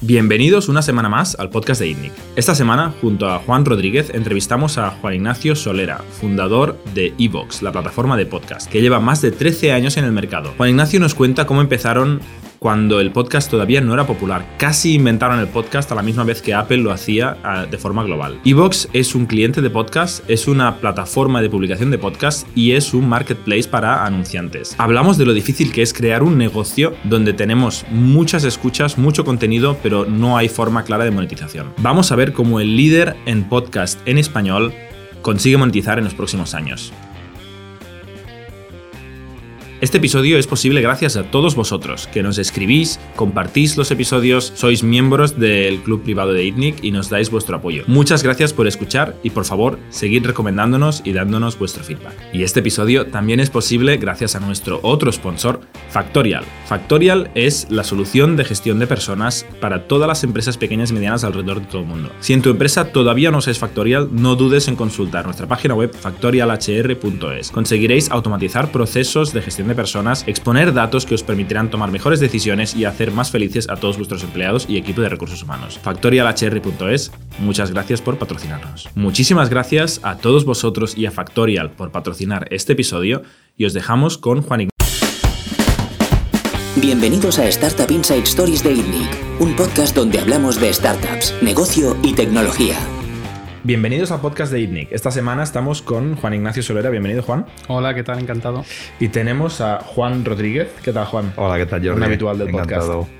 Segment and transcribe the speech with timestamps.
[0.00, 2.12] Bienvenidos una semana más al podcast de ITNIC.
[2.36, 7.72] Esta semana, junto a Juan Rodríguez, entrevistamos a Juan Ignacio Solera, fundador de Evox, la
[7.72, 10.54] plataforma de podcast, que lleva más de 13 años en el mercado.
[10.56, 12.20] Juan Ignacio nos cuenta cómo empezaron
[12.58, 14.44] cuando el podcast todavía no era popular.
[14.58, 18.02] Casi inventaron el podcast a la misma vez que Apple lo hacía ah, de forma
[18.02, 18.40] global.
[18.44, 22.94] Evox es un cliente de podcast, es una plataforma de publicación de podcast y es
[22.94, 24.74] un marketplace para anunciantes.
[24.78, 29.76] Hablamos de lo difícil que es crear un negocio donde tenemos muchas escuchas, mucho contenido,
[29.82, 31.72] pero no hay forma clara de monetización.
[31.78, 34.72] Vamos a ver cómo el líder en podcast en español
[35.22, 36.92] consigue monetizar en los próximos años.
[39.80, 44.82] Este episodio es posible gracias a todos vosotros, que nos escribís, compartís los episodios, sois
[44.82, 47.84] miembros del club privado de ITNIC y nos dais vuestro apoyo.
[47.86, 52.14] Muchas gracias por escuchar y por favor, seguid recomendándonos y dándonos vuestro feedback.
[52.32, 55.60] Y este episodio también es posible gracias a nuestro otro sponsor,
[55.90, 56.42] Factorial.
[56.66, 61.22] Factorial es la solución de gestión de personas para todas las empresas pequeñas y medianas
[61.22, 62.10] alrededor de todo el mundo.
[62.18, 65.94] Si en tu empresa todavía no es Factorial, no dudes en consultar nuestra página web
[65.94, 67.52] factorialhr.es.
[67.52, 72.74] Conseguiréis automatizar procesos de gestión de personas, exponer datos que os permitirán tomar mejores decisiones
[72.74, 75.78] y hacer más felices a todos vuestros empleados y equipo de recursos humanos.
[75.82, 78.88] Factorialhr.es, muchas gracias por patrocinarnos.
[78.94, 83.22] Muchísimas gracias a todos vosotros y a Factorial por patrocinar este episodio
[83.56, 84.78] y os dejamos con Juan Ignacio.
[86.76, 92.14] Bienvenidos a Startup Inside Stories de ITNIC, un podcast donde hablamos de startups, negocio y
[92.14, 92.76] tecnología.
[93.68, 94.92] Bienvenidos al podcast de ITNIC.
[94.92, 96.88] Esta semana estamos con Juan Ignacio Solera.
[96.88, 97.44] Bienvenido, Juan.
[97.66, 98.18] Hola, ¿qué tal?
[98.18, 98.64] Encantado.
[98.98, 100.68] Y tenemos a Juan Rodríguez.
[100.82, 101.34] ¿Qué tal, Juan?
[101.36, 101.98] Hola, ¿qué tal, Jordi?
[101.98, 103.00] Un habitual del Encantado.
[103.00, 103.12] podcast.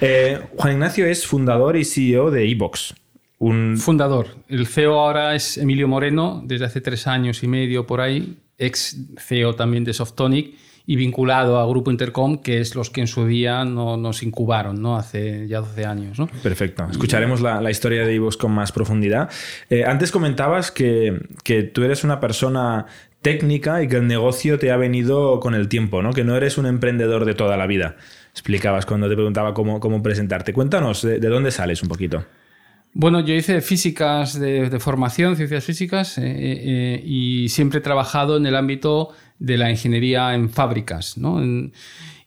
[0.00, 2.94] Eh, Juan Ignacio es fundador y CEO de Evox.
[3.38, 3.76] Un...
[3.76, 4.28] Fundador.
[4.48, 8.96] El CEO ahora es Emilio Moreno, desde hace tres años y medio por ahí, ex
[9.18, 10.54] CEO también de Softonic
[10.92, 14.82] y vinculado a Grupo Intercom, que es los que en su día no, nos incubaron,
[14.82, 14.98] ¿no?
[14.98, 16.26] Hace ya 12 años, ¿no?
[16.42, 16.86] Perfecto.
[16.90, 19.30] Escucharemos la, la historia de Evox con más profundidad.
[19.70, 22.84] Eh, antes comentabas que, que tú eres una persona
[23.22, 26.12] técnica y que el negocio te ha venido con el tiempo, ¿no?
[26.12, 27.96] Que no eres un emprendedor de toda la vida.
[28.32, 30.52] Explicabas cuando te preguntaba cómo, cómo presentarte.
[30.52, 32.22] Cuéntanos, de, de dónde sales un poquito?
[32.94, 38.36] Bueno, yo hice físicas de, de formación, ciencias físicas, eh, eh, y siempre he trabajado
[38.36, 41.18] en el ámbito de la ingeniería en fábricas.
[41.18, 41.42] ¿no?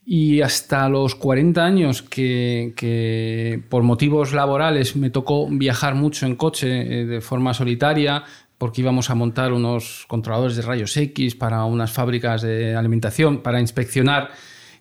[0.06, 6.36] Y hasta los 40 años que, que por motivos laborales me tocó viajar mucho en
[6.36, 6.68] coche
[7.02, 8.24] eh, de forma solitaria,
[8.58, 13.59] porque íbamos a montar unos controladores de rayos X para unas fábricas de alimentación, para
[13.59, 14.32] inspeccionar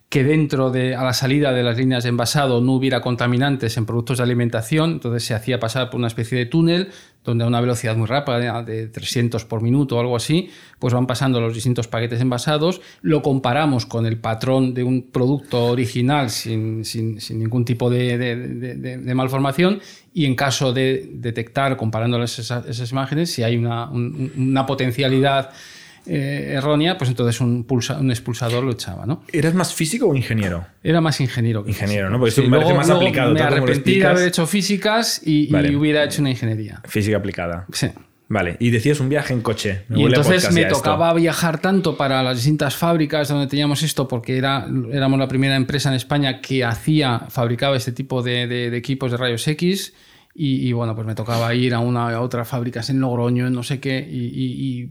[0.09, 3.87] que dentro de a la salida de las líneas de envasado no hubiera contaminantes en
[3.87, 6.91] productos de alimentación, entonces se hacía pasar por una especie de túnel
[7.25, 11.07] donde a una velocidad muy rápida de 300 por minuto o algo así, pues van
[11.07, 16.85] pasando los distintos paquetes envasados, lo comparamos con el patrón de un producto original sin,
[16.85, 19.81] sin- ningún tipo de, de- malformación
[20.13, 25.51] y en caso de detectar, comparándolas esas, imágenes, si hay una, un- una potencialidad
[26.07, 29.23] eh, errónea, pues entonces un, pulsa- un expulsador lo echaba, ¿no?
[29.33, 30.65] ¿Eres más físico o ingeniero?
[30.83, 31.65] Era más ingeniero.
[31.65, 32.11] que Ingeniero, físico.
[32.13, 32.19] ¿no?
[32.19, 36.21] Porque esto me parece más aplicado, Me arrepentí de haber hecho físicas y, hubiera hecho
[36.21, 36.81] una ingeniería.
[36.85, 37.67] Física aplicada.
[37.73, 37.89] Sí.
[38.27, 38.57] Vale.
[38.59, 39.83] Y decías un viaje en coche.
[39.89, 40.77] Me Y entonces me esto.
[40.77, 45.57] tocaba viajar tanto para las distintas fábricas donde teníamos esto, porque era, éramos la primera
[45.57, 49.93] empresa en España que hacía, fabricaba este tipo de, de- de equipos de rayos X.
[50.37, 53.63] Y, y, bueno, pues me tocaba ir a una a otra fábricas en Logroño, no
[53.63, 54.91] sé qué, y,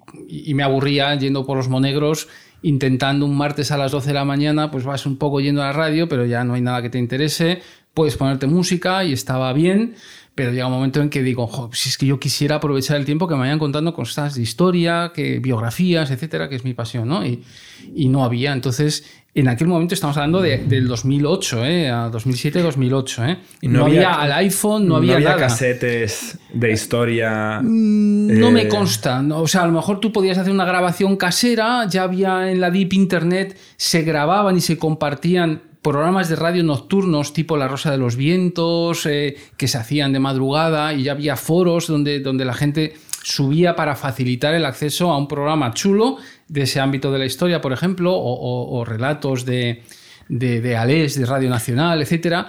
[0.53, 2.29] me aburría yendo por los monegros,
[2.61, 5.65] intentando un martes a las 12 de la mañana, pues vas un poco yendo a
[5.65, 7.61] la radio, pero ya no hay nada que te interese,
[7.93, 9.95] puedes ponerte música y estaba bien,
[10.33, 13.05] pero llega un momento en que digo, "Jo, si es que yo quisiera aprovechar el
[13.05, 17.09] tiempo que me vayan contando cosas de historia, que biografías, etcétera, que es mi pasión,
[17.09, 17.21] ¿no?
[17.25, 18.53] Y no había.
[18.53, 19.03] Entonces,
[19.35, 21.89] en aquel momento estamos hablando de- del 2008, ¿eh?
[21.89, 23.37] A 2007-2008, ¿eh?
[23.61, 25.37] Y no, había, al iPhone, no, había, nada.
[25.37, 27.59] casetes de historia.
[27.63, 29.21] No Eh, me consta.
[29.21, 29.39] ¿no?
[29.41, 32.69] O sea, a lo mejor tú podías hacer una grabación casera, ya había en la
[32.69, 37.97] Deep Internet, se grababan y se compartían programas de radio nocturnos tipo La Rosa de
[37.97, 42.53] los Vientos, eh, que se hacían de madrugada y ya había foros donde, donde la
[42.53, 42.93] gente
[43.23, 46.17] subía para facilitar el acceso a un programa chulo
[46.47, 49.81] de ese ámbito de la historia, por ejemplo, o, o- o relatos de,
[50.29, 52.47] de, de Alés, de Radio Nacional, etcétera.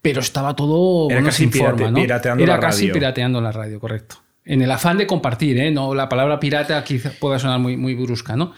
[0.00, 2.00] Pero estaba todo Era bueno, casi sin forma, ¿no?
[2.00, 2.92] pirateando Era la casi radio.
[2.94, 4.16] pirateando la radio, correcto.
[4.44, 5.70] En el afán de compartir, ¿eh?
[5.70, 8.52] No, la palabra pirata quizá pueda sonar muy, muy brusca, ¿no?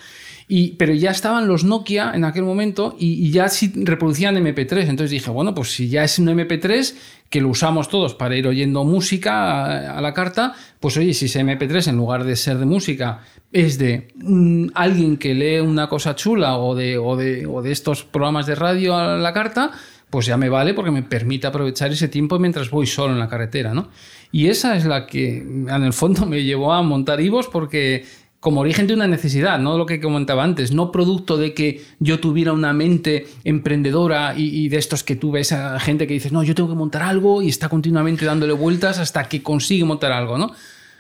[0.47, 4.83] Y, pero ya estaban los Nokia en aquel momento y, ya sí reproducían MP3.
[4.83, 6.95] Entonces dije, bueno, pues si ya es un MP3
[7.31, 11.27] que lo usamos todos para ir oyendo música a, a la carta, pues oye, si
[11.27, 15.89] ese MP3 en lugar de ser de música es de mm, alguien que lee una
[15.89, 19.71] cosa chula o de, o, de, o de estos programas de radio a la carta,
[20.11, 23.29] pues ya me vale porque me permite aprovechar ese tiempo mientras voy solo en la
[23.29, 23.89] carretera, ¿no?
[24.31, 28.05] Y esa es la que en el fondo me llevó a montar Ivos porque
[28.45, 32.21] como origen de una necesidad, no lo que comentaba antes, no producto de que yo
[32.21, 36.43] tuviera una mente emprendedora y, de estos que tú ves a gente que dices, no,
[36.43, 40.37] yo tengo que montar algo y está continuamente dándole vueltas hasta que consigue montar algo,
[40.37, 40.53] ¿no?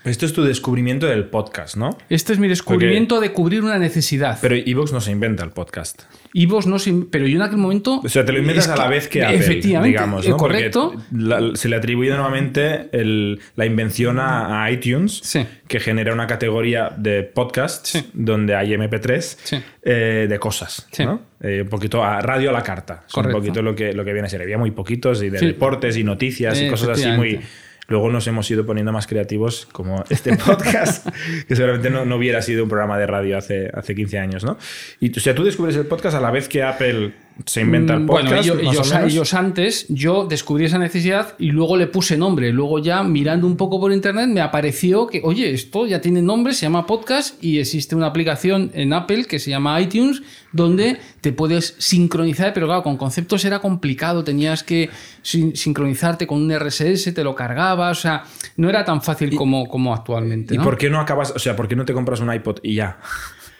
[0.04, 1.96] Esto es tu descubrimiento del podcast, ¿no?
[2.10, 3.28] Este es mi descubrimiento Porque...
[3.28, 4.38] de cubrir una necesidad.
[4.42, 6.02] Pero Evox no se inventa el podcast.
[6.34, 8.02] Evox no se Pero yo en aquel momento...
[8.04, 10.36] O sea, te lo inventas a la vez que Apple, efectivamente, digamos, ¿no?
[10.36, 10.92] Correcto.
[11.10, 15.46] La, se le atribuye nuevamente el, la invención a, a iTunes, sí.
[15.66, 18.04] que genera una categoría de podcast Sí.
[18.12, 19.56] donde hay MP3 Sí.
[19.82, 21.06] eh, de cosas, Sí.
[21.06, 21.22] ¿no?
[21.40, 23.04] Eh, un poquito a radio a la carta.
[23.10, 23.38] Correcto.
[23.38, 24.42] un poquito lo que, lo que viene a ser.
[24.42, 27.40] Había muy poquitos y de deportes y noticias y Eh, cosas así muy...
[27.88, 31.08] Luego nos hemos ido poniendo más creativos, como este podcast,
[31.46, 34.56] que seguramente no, no hubiera sido un programa de radio hace, hace 15 años, ¿no?
[35.00, 37.12] Y o sea, tú descubres el podcast a la vez que Apple
[37.46, 38.48] se inventa el Mm, podcast.
[38.48, 38.70] Bueno,
[39.06, 42.52] ellos, antes, yo descubrí esa necesidad y luego le puse nombre.
[42.52, 46.54] Luego ya mirando un poco por internet me apareció que, oye, esto ya tiene nombre,
[46.54, 50.22] se llama podcast y existe una aplicación en Apple que se llama iTunes
[50.52, 54.88] donde te puedes sincronizar, pero claro, con conceptos era complicado, tenías que
[55.22, 58.22] sin- sincronizarte con un RSS, te lo cargabas, o sea,
[58.56, 60.54] no era tan fácil como, como actualmente.
[60.54, 60.62] ¿Y ¿no?
[60.64, 62.98] por qué no acabas, o sea, por qué no te compras un iPod y ya?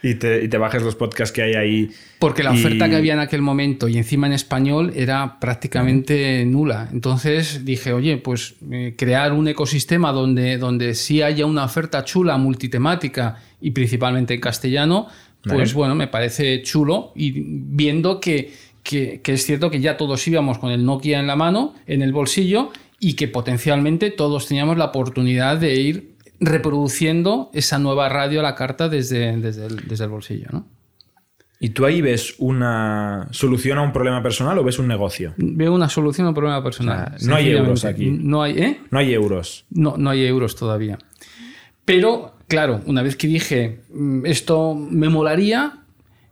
[0.07, 1.91] Y te, y te bajes los podcasts que hay ahí.
[2.19, 6.45] Porque la y- oferta que había en aquel momento y encima en español era prácticamente
[6.45, 6.89] nula.
[6.93, 12.37] Entonces dije, oye, pues eh, crear un ecosistema donde, donde sí haya una oferta chula,
[12.37, 15.07] multitemática y principalmente en castellano,
[15.43, 15.73] pues Vale.
[15.73, 18.53] bueno, me parece chulo y viendo que,
[18.83, 22.03] que, que es cierto que ya todos íbamos con el Nokia en la mano, en
[22.03, 22.71] el bolsillo
[23.01, 28.55] y que potencialmente todos teníamos la oportunidad de ir reproduciendo esa nueva radio a la
[28.55, 30.67] carta desde, desde, el, desde el bolsillo, ¿no?
[31.61, 35.33] ¿Y tú ahí ves una solución a un problema personal o ves un negocio?
[35.39, 37.13] Veo una solución a un problema personal.
[37.15, 38.11] O sea, no hay euros aquí.
[38.11, 38.81] No hay, ¿eh?
[38.91, 39.65] No hay euros.
[39.71, 40.99] No, no hay euros todavía.
[41.87, 45.84] Pero, claro, una vez que dije "Mm, esto me molaría,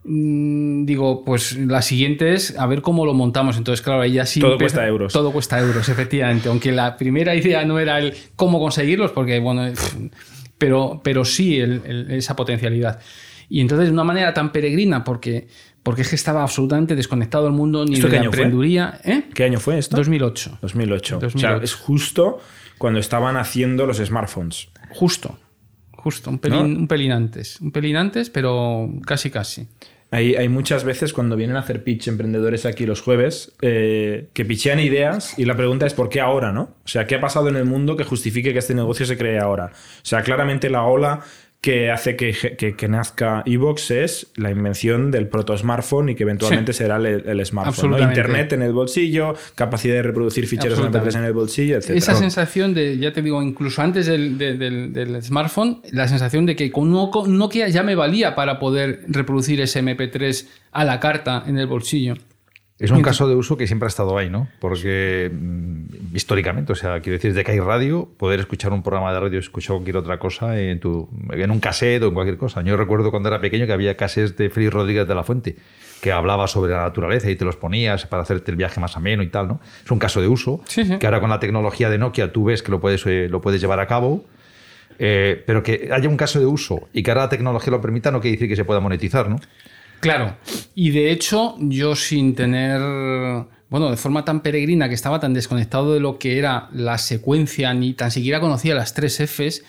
[0.05, 3.57] digo, pues la siguiente es a ver cómo lo montamos.
[3.57, 4.39] Entonces, claro, ahí ya sí.
[4.39, 5.13] Todo empieza- cuesta euros.
[5.13, 6.49] Todo cuesta euros, efectivamente.
[6.49, 9.95] Aunque la primera idea no era el cómo conseguirlos, porque, bueno, pff,
[10.57, 12.99] pero, pero sí el- el- esa potencialidad.
[13.49, 15.47] Y entonces, de una manera tan peregrina, porque,
[15.83, 18.99] porque es que estaba absolutamente desconectado del mundo ni ¿Esto de qué la emprendeduría.
[19.03, 19.23] ¿eh?
[19.33, 19.95] ¿Qué año fue esto?
[19.97, 20.59] 2008.
[20.61, 21.17] 2008.
[21.17, 21.39] O 2008.
[21.57, 22.39] sea, es justo
[22.77, 24.69] cuando estaban haciendo los smartphones.
[24.91, 25.37] Justo,
[25.91, 26.79] justo, un pelín, ¿No?
[26.79, 27.59] un pelín antes.
[27.61, 29.67] Un pelín antes, pero casi, casi.
[30.13, 34.45] Hay, hay muchas veces cuando vienen a hacer pitch emprendedores aquí los jueves eh, que
[34.45, 36.51] pitchean ideas y la pregunta es ¿por qué ahora?
[36.51, 36.61] ¿no?
[36.61, 39.39] O sea, ¿qué ha pasado en el mundo que justifique que este negocio se cree
[39.39, 39.71] ahora?
[39.73, 41.21] O sea, claramente la ola
[41.63, 46.23] que hace que, que, que nazca Evox es la invención del proto smartphone y que
[46.23, 46.79] eventualmente Sí.
[46.79, 47.91] será el, el smartphone.
[47.91, 47.99] ¿no?
[47.99, 51.17] Internet en el bolsillo, capacidad de reproducir ficheros MP3 Absolutamente.
[51.19, 51.91] en el bolsillo, etc.
[51.91, 56.45] Esa sensación de, ya te digo, incluso antes del, de- del- del smartphone, la sensación
[56.45, 61.45] de que con Nokia ya me valía para poder reproducir ese MP3 a la carta
[61.47, 62.15] en el bolsillo.
[62.79, 64.47] Es un caso de uso que siempre ha estado ahí, ¿no?
[64.59, 69.13] Porque mm, históricamente, o sea, quiero decir, desde que hay radio, poder escuchar un programa
[69.13, 72.61] de radio, escuchar cualquier otra cosa en, tu, en un cassette o en cualquier cosa.
[72.63, 75.55] Yo recuerdo cuando era pequeño que había cassettes de Félix Rodríguez de la Fuente
[76.01, 79.23] que hablaba sobre la naturaleza y te los ponías para hacerte el viaje más ameno
[79.23, 79.61] y tal, ¿no?
[79.85, 80.97] Es un caso de uso Sí, sí.
[80.99, 83.61] que ahora con la tecnología de Nokia tú ves que lo puedes, eh, lo puedes
[83.61, 84.25] llevar a cabo.
[84.99, 88.11] eh, pero que haya un caso de uso y que ahora la tecnología lo permita
[88.11, 89.37] no quiere decir que se pueda monetizar, ¿no?
[90.03, 90.35] Claro,
[90.75, 92.79] y de hecho yo sin tener,
[93.69, 97.73] bueno, de forma tan peregrina que estaba tan desconectado de lo que era la secuencia,
[97.73, 99.63] ni tan siquiera conocía las tres Fs,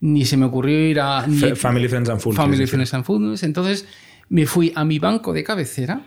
[0.00, 1.26] ni se me ocurrió ir a...
[1.26, 2.36] ni- Fa- Family, Friends and Full.
[2.36, 2.66] Family.
[2.66, 3.36] Friends and Football.
[3.42, 3.86] Entonces
[4.28, 6.02] me fui a mi banco de cabecera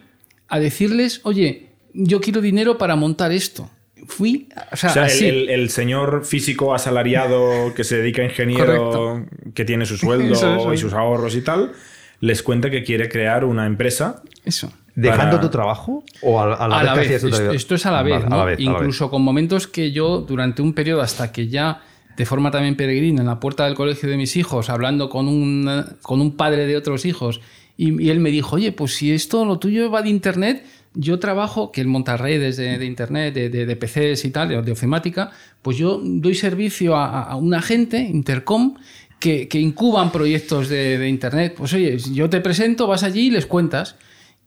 [0.47, 3.69] a decirles, oye, yo quiero dinero para montar esto.
[4.07, 5.25] Fui, o sea, O sea, el, así.
[5.27, 9.51] el- el señor físico asalariado que se dedica a ingeniero, Correcto.
[9.53, 11.71] que tiene su sueldo y sus ahorros y tal,
[12.21, 14.21] les cuenta que quiere crear una empresa.
[14.45, 14.71] Eso.
[14.95, 18.03] ¿Dejando Para- tu trabajo o a, a la a vez la Esto, es a la
[18.03, 18.35] vez, Vale, ¿no?
[18.35, 18.79] a la vez, a la vez.
[18.79, 21.81] Incluso con momentos que yo, durante un periodo hasta que ya,
[22.17, 25.85] de forma también peregrina, en la puerta del colegio de mis hijos, hablando con un,
[26.01, 27.39] con un padre de otros hijos,
[27.77, 31.19] y, y él me dijo, oye, pues si esto, lo tuyo va de Internet, yo
[31.19, 34.61] trabajo, que él monta redes de, de Internet, de, de- de PCs y tal, de,
[34.61, 38.75] de ofimática, pues yo doy servicio a, a una gente, Intercom,
[39.21, 41.53] que, que incuban proyectos de, de Internet.
[41.57, 43.95] Pues oye, yo te presento, vas allí y les cuentas.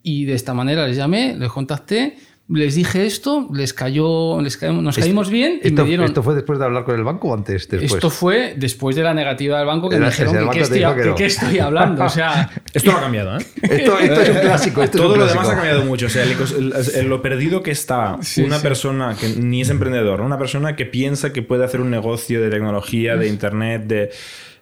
[0.03, 2.17] Y de esta manera les llamé, les contacté,
[2.49, 6.05] les dije esto, les cayó, les caímos- nos caímos bien y ¿Esto, me dieron...
[6.05, 7.67] ¿Esto fue después de hablar con el banco o antes?
[7.71, 7.91] Después?
[7.95, 10.79] Esto fue después de la negativa del banco que Era- me dijeron que qué estoy,
[10.81, 11.15] dijo que que no.
[11.15, 12.05] qué estoy hablando.
[12.05, 13.47] O sea, Esto no ha cambiado, ¿eh?
[13.63, 14.83] Esto, esto es un clásico.
[14.83, 15.41] esto es Todo un lo clásico.
[15.43, 16.05] demás ha cambiado mucho.
[16.05, 18.63] O sea, el ecos- el- el- lo perdido que está Sí, una sí.
[18.63, 22.51] persona que ni es emprendedor, una persona que piensa que puede hacer un negocio de
[22.51, 24.11] tecnología, de internet, de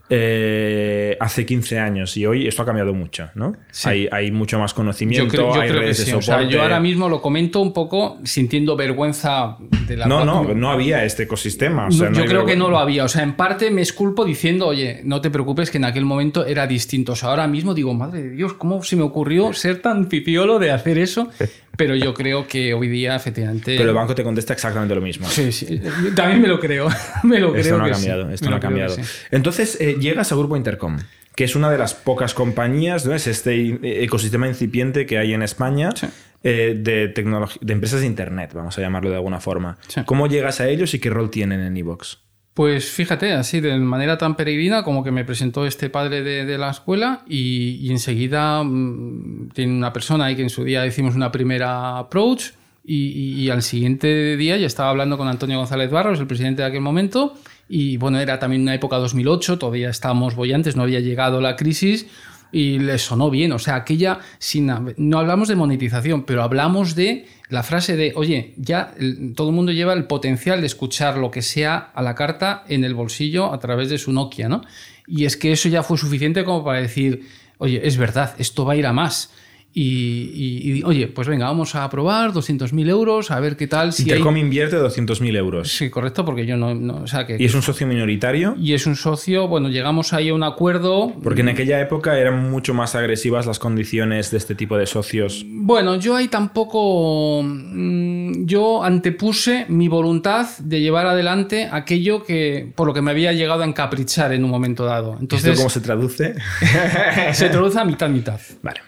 [0.09, 3.55] eh, hace 15 años y hoy esto ha cambiado mucho, ¿no?
[3.71, 3.89] Sí.
[3.89, 6.11] Hay, hay mucho más yo conocimiento, creo, yo hay creo que redes sí.
[6.11, 9.57] de O sea, yo ahora mismo lo comento un poco sintiendo vergüenza
[9.87, 11.87] de la no, no, no había este ecosistema.
[11.87, 13.05] o sea, No, yo creo que no lo había.
[13.05, 16.45] O sea, en parte me esculpo diciendo, oye, no te preocupes que en aquel momento
[16.45, 17.13] era distinto.
[17.13, 20.59] O sea, ahora mismo digo, madre de Dios, ¿cómo se me ocurrió ser tan pipiolo
[20.59, 21.29] de hacer eso?
[21.77, 23.77] Pero yo creo que hoy día, efectivamente.
[23.77, 25.27] Pero el banco te contesta exactamente lo mismo.
[25.29, 25.81] Sí, sí.
[26.15, 26.89] También me lo creo.
[27.23, 27.79] me lo Esto creo.
[27.79, 27.93] no ha sí.
[27.95, 28.95] cambiado, esto Me no ha cambiado.
[28.95, 29.03] sí.
[29.31, 30.99] Entonces eh, llegas a Grupo Intercom,
[31.35, 33.15] que es una de las pocas compañías, ¿no?
[33.15, 36.07] es este eh, ecosistema incipiente que hay en España Sí.
[36.45, 39.79] eh, de, de empresas de Internet, vamos a llamarlo de alguna forma.
[40.05, 42.19] ¿Cómo llegas a ellos y qué rol tienen en Evox?
[42.55, 46.69] Pues fíjate, así de manera tan peregrina como que me presentó este padre de, la
[46.71, 51.33] escuela y, y enseguida mm, tiene una persona ahí que en su día hicimos una
[51.33, 52.51] primera approach
[52.85, 56.61] y, y- y al siguiente día ya estaba hablando con Antonio González Barros, el presidente
[56.63, 57.35] de aquel momento,
[57.71, 62.07] y bueno, era también una época 2008, todavía estábamos bollantes, no había llegado la crisis
[62.53, 63.51] y le sonó bien.
[63.53, 68.55] O sea, aquella, sin, no hablamos de monetización, pero hablamos de la frase de, oye,
[68.57, 68.95] ya
[69.35, 72.85] todo el mundo lleva el potencial de escuchar lo que sea a la carta en
[72.85, 74.63] el bolsillo a través de su Nokia, ¿no?
[75.07, 77.27] Y es que eso ya fue suficiente como para decir,
[77.59, 79.33] oye, es verdad, esto va a ir a más.
[79.75, 83.95] Y, y- y, oye, pues venga, vamos a probar 200.000 euros, a ver qué tal.
[83.95, 85.69] Si hay- Intercom invierte 200.000 euros.
[85.73, 88.55] Sí, correcto, porque yo no, no- o sea, que, Y es un socio minoritario.
[88.61, 91.15] y es un socio, bueno, llegamos ahí a un acuerdo.
[91.23, 95.45] Porque en aquella época eran mucho más agresivas las condiciones de este tipo de socios.
[95.49, 97.43] Bueno, yo ahí tampoco.
[97.43, 103.33] mm, Yo antepuse mi voluntad de llevar adelante aquello que por lo que me había
[103.33, 105.13] llegado a encaprichar en un momento dado.
[105.13, 106.35] ¿Esto Entonces, cómo se traduce?
[107.33, 108.41] se traduce a mitad, mitad.
[108.63, 108.81] vale.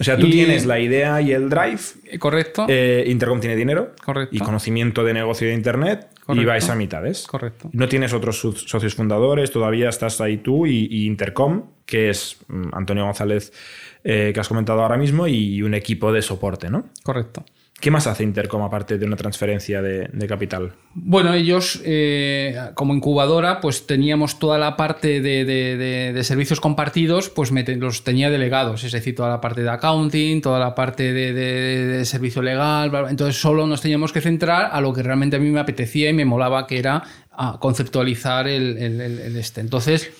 [0.00, 1.80] O sea, tú Y- tienes la idea y el drive.
[2.04, 2.66] Eh, ¿Correcto?
[2.68, 3.92] eh, Intercom tiene dinero.
[4.04, 4.34] Correcto.
[4.36, 6.08] Y conocimiento de negocio de Internet.
[6.12, 6.48] Y Correcto.
[6.48, 7.26] vais a mitades.
[7.26, 7.70] Correcto.
[7.72, 12.36] No tienes otros so- socios fundadores, todavía estás ahí tú y, y Intercom, que es
[12.48, 13.52] mm, Antonio González,
[14.04, 16.84] eh, que has comentado ahora mismo, y un equipo de soporte, ¿no?
[17.02, 17.44] Correcto.
[17.80, 20.72] ¿Qué más hace Intercom aparte de una transferencia de, de capital?
[20.94, 26.58] Bueno, ellos, eh, como incubadora, pues teníamos toda la parte de, de- de- de servicios
[26.60, 30.58] compartidos, pues me te- los tenía delegados, es decir, toda la parte de accounting, toda
[30.58, 33.10] la parte de, servicio legal, bla, bla.
[33.10, 36.12] entonces solo nos teníamos que centrar a lo que realmente a mí me apetecía y
[36.12, 39.60] me molaba, que era ah, conceptualizar el, el- el- el este.
[39.60, 40.10] Entonces,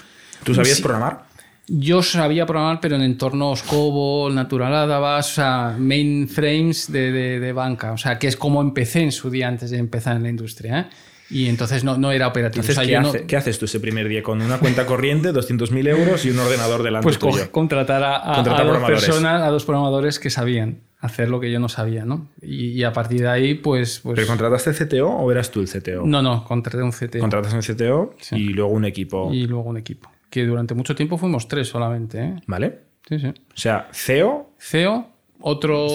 [0.44, 0.82] ¿Tú sabías Sí.
[0.84, 1.22] programar?
[1.68, 7.52] Yo sabía programar, pero en entornos COBOL, Natural Adabas, o sea, mainframes de, de- de
[7.52, 7.92] banca.
[7.92, 10.80] O sea, que es como empecé en su día antes de empezar en la industria.
[10.80, 10.86] ¿eh?
[11.30, 12.62] Y entonces no, no era operativo.
[12.62, 15.88] Entonces, O sea, ¿qué, no- haces tú ese primer día con una cuenta corriente, 200.000
[15.88, 17.50] euros y un ordenador delante pues tuyo?
[17.52, 21.52] contratar a, a- Contratar a dos personas, a dos programadores que sabían hacer lo que
[21.52, 22.28] yo no sabía, ¿no?
[22.42, 24.00] Y, y a partir de ahí, pues...
[24.02, 26.02] pues ¿Pero contrataste CTO o eras tú el CTO?
[26.06, 28.36] no, no, contraté un CTO Contratas un CTO Sí.
[28.36, 29.30] y luego un equipo.
[29.32, 30.10] y luego un equipo.
[30.30, 32.36] Que durante mucho tiempo fuimos tres solamente, ¿eh?
[32.46, 32.80] ¿Vale?
[33.08, 33.28] Sí, sí.
[33.28, 35.08] O sea, CEO, CEO,
[35.40, 35.86] otro,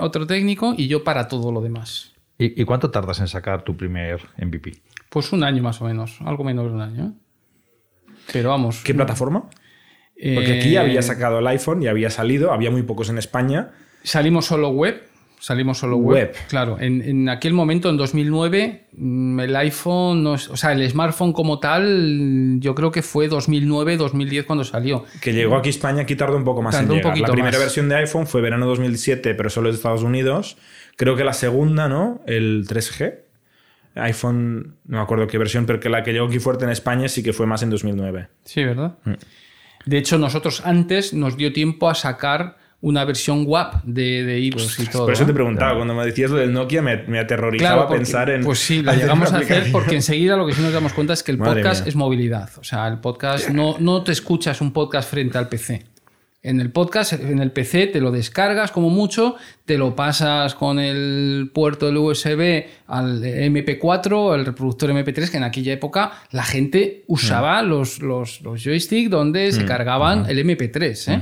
[0.00, 2.12] otro técnico y yo para todo lo demás.
[2.38, 4.82] ¿Y, y cuánto tardas en sacar tu primer MVP?
[5.08, 7.04] Pues un año más o menos, algo menos de un año.
[7.06, 7.22] ¿eh?
[8.32, 8.82] Pero vamos.
[8.84, 9.48] ¿qué plataforma?
[10.34, 13.72] Porque aquí eh, había sacado el iPhone y había salido, había muy pocos en España.
[14.04, 15.02] Salimos solo web.
[15.42, 16.28] Salimos solo web.
[16.28, 16.36] Web.
[16.46, 21.32] Claro, en, en aquel momento, en 2009, mm, el iPhone, no o sea, el smartphone
[21.32, 25.04] como tal, yo creo que fue 2009, 2010 cuando salió.
[25.20, 27.20] Que llegó aquí a España, aquí tardó un poco más Tardó en un.
[27.20, 27.58] La primera más.
[27.58, 30.58] versión de iPhone fue verano 2007, pero solo de Estados Unidos.
[30.94, 32.20] Creo que la segunda, ¿no?
[32.24, 33.22] El 3G.
[33.96, 37.08] iPhone, no me acuerdo qué versión, pero que la que llegó aquí fuerte en España
[37.08, 38.28] sí que fue más en 2009.
[38.44, 38.94] Sí, ¿verdad?
[39.02, 39.14] Mm.
[39.86, 44.80] De hecho, nosotros antes nos dio tiempo a sacar una versión WAP de, de iVoox
[44.80, 45.04] y todo.
[45.04, 47.98] Por eso te preguntaba, cuando me decías lo del Nokia, me, me aterrorizaba Claro, porque-
[48.00, 48.42] pensar en.
[48.44, 51.22] Pues sí, hacer llegamos a hacer porque enseguida lo que sí nos damos cuenta es
[51.22, 51.88] que el Madre podcast mía.
[51.88, 52.50] es movilidad.
[52.58, 55.86] O sea, el podcast no, no te escuchas un podcast frente al PC.
[56.44, 60.80] En el podcast, en el PC, te lo descargas como mucho, te lo pasas con
[60.80, 67.04] el puerto del USB al MP4, al reproductor MP3, que en aquella época la gente
[67.06, 71.12] usaba los, los, los joysticks donde se cargaban el MP3.
[71.14, 71.20] ¿eh?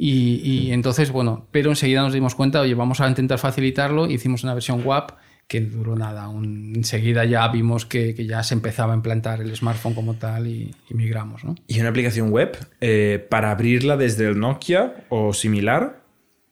[0.00, 4.06] Y, y entonces, bueno, pero enseguida nos dimos cuenta, oye, vamos a intentar facilitarlo.
[4.08, 5.10] Hicimos una versión WAP
[5.48, 6.28] que duró nada.
[6.28, 10.46] un- enseguida ya vimos que, que ya se empezaba a implantar el smartphone como tal
[10.46, 11.56] y, y migramos, ¿no?
[11.66, 16.00] Y una aplicación web, eh, para abrirla desde el Nokia o similar,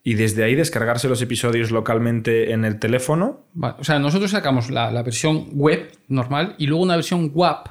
[0.03, 3.41] y desde ahí descargarse los episodios localmente en el teléfono.
[3.77, 7.67] O sea, nosotros sacamos la, versión web normal y luego una versión WAP,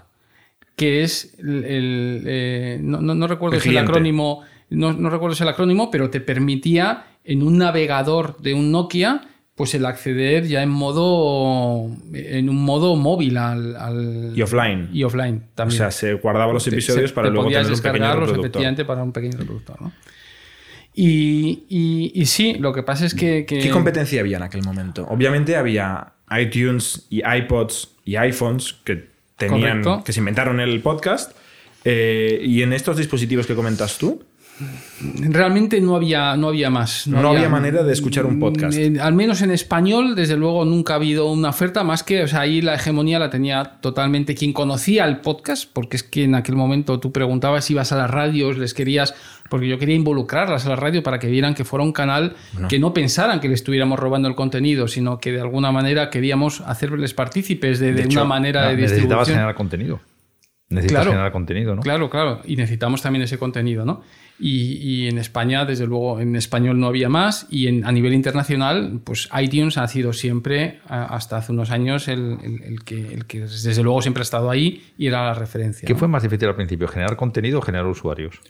[0.75, 2.23] que es el.
[2.27, 4.43] Eh, no, recuerdo si el acrónimo.
[4.71, 9.75] No, no recuerdo el acrónimo, pero te permitía en un navegador de un Nokia pues
[9.75, 14.91] el acceder ya en modo en un modo móvil al, y offline.
[14.93, 15.81] Y offline también.
[15.81, 18.39] O sea se guardaba los episodios para luego tener un pequeño reproductor.
[18.41, 19.93] efectivamente para un pequeño reproductor ¿no?
[20.95, 25.57] y, y, sí lo que pasa es que, qué competencia había en aquel momento obviamente
[25.57, 31.33] había iTunes y iPods y iPhones que tenían que se inventaron el podcast
[31.85, 34.23] eh, y en estos dispositivos que comentas tú
[35.29, 37.07] Realmente no había, no había más.
[37.07, 38.79] No, había, manera de escuchar un podcast.
[39.01, 42.41] al menos en español, desde luego, nunca ha habido una oferta más que, o sea,
[42.41, 46.57] ahí la hegemonía la tenía totalmente quien conocía el podcast, porque es que en aquel
[46.57, 49.15] momento tú preguntabas si ibas a las radios, les querías,
[49.51, 52.35] porque yo quería involucrarlas a la radio para que vieran que fuera un canal
[52.71, 56.63] que no pensaran que le estuviéramos robando el contenido, sino que de alguna manera queríamos
[56.63, 59.19] hacerles partícipes de, una manera de distribución.
[59.19, 60.01] Necesitabas generar contenido.
[60.69, 61.83] Necesitas generar contenido, ¿no?
[61.83, 62.41] Claro, claro.
[62.45, 64.03] Y necesitamos también ese contenido, ¿no?
[64.39, 67.47] Y, en España, desde luego, en español no había más.
[67.51, 73.15] Y a nivel internacional, pues iTunes ha sido siempre, hasta hace unos años, el, que,
[73.15, 75.87] el que desde luego siempre ha estado ahí y era la referencia.
[75.87, 78.41] ¿Qué fue más difícil al principio, generar contenido o generar usuarios?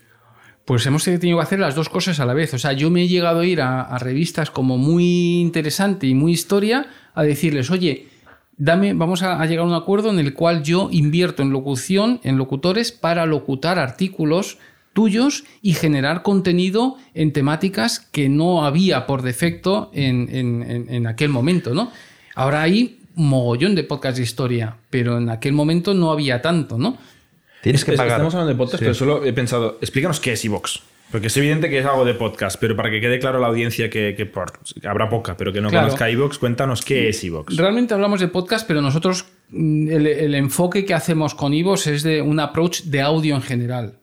[0.65, 2.53] Pues hemos tenido que hacer las dos cosas a la vez.
[2.53, 6.33] O sea, yo me he llegado a ir a, revistas como muy interesante y muy
[6.33, 8.09] historia a decirles, oye,
[8.57, 12.19] dame, vamos a, a, llegar a un acuerdo en el cual yo invierto en locución,
[12.25, 14.59] en locutores, para locutar artículos
[14.97, 21.93] tuyos y generar contenido en temáticas que no había por defecto en, aquel momento, ¿no?
[22.35, 26.97] Ahora hay mogollón de podcast de historia, pero en aquel momento no había tanto, ¿no?
[27.63, 28.13] Tienes que pagar.
[28.13, 30.81] Estamos hablando de podcast, pero solo he pensado, explícanos qué es iVox.
[31.11, 33.47] Porque es evidente que es algo de podcast, pero para que quede claro a la
[33.49, 34.31] audiencia que,
[34.83, 37.55] habrá poca, pero que no conozca iVox, cuéntanos qué es iVox.
[37.55, 42.03] Realmente hablamos de podcast, pero nosotros mm, el, el enfoque que hacemos con iVox es
[42.03, 43.99] de un approach de audio en general.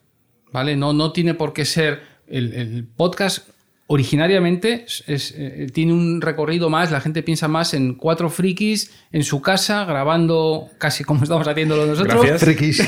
[0.54, 0.78] ¿Vale?
[0.78, 3.50] No, no tiene por qué ser el, podcast
[3.88, 9.24] originariamente es, eh, tiene un recorrido más, la gente piensa más en cuatro frikis en
[9.24, 12.40] su casa grabando casi como estamos haciéndolo nosotros.
[12.40, 12.78] Frikis.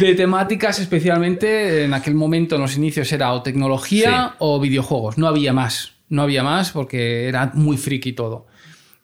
[0.00, 5.26] de temáticas especialmente en aquel momento en los inicios era o tecnología o videojuegos, no
[5.26, 8.46] había más, no había más porque era muy friki todo.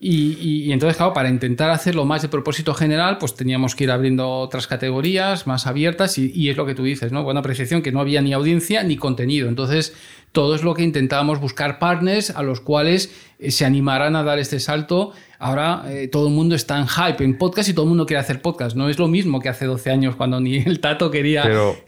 [0.03, 4.31] Y, entonces, claro, para intentar hacerlo más de propósito general, pues teníamos que ir abriendo
[4.31, 7.23] otras categorías más abiertas y, es lo que tú dices, ¿no?
[7.23, 9.47] Buena apreciación que no había ni audiencia ni contenido.
[9.47, 9.95] Entonces,
[10.33, 14.39] todo es lo que intentábamos buscar partners a los cuales eh, se animaran a dar
[14.39, 15.13] este salto.
[15.39, 18.21] Ahora eh, todo el mundo está en hype en podcast y todo el mundo quiere
[18.21, 18.77] hacer podcast.
[18.77, 21.45] No es lo mismo que hace 12 años cuando ni el Tato quería,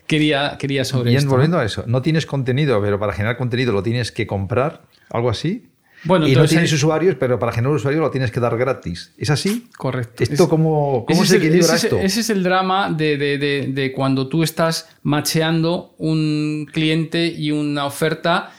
[0.07, 3.83] quería, quería sobre bien, volviendo a eso, no tienes contenido, pero para generar contenido lo
[3.83, 5.72] tienes que comprar, algo así.
[6.05, 9.13] Bueno, y no tienes usuarios, pero para generar usuarios lo tienes que dar gratis.
[9.17, 9.69] ¿Es así?
[9.77, 10.25] Correcto.
[10.25, 11.99] ¿Esto cómo, cómo se equilibra ese, esto?
[11.99, 17.87] Ese es el drama de, de, de, cuando tú estás macheando un cliente y una
[17.87, 18.53] oferta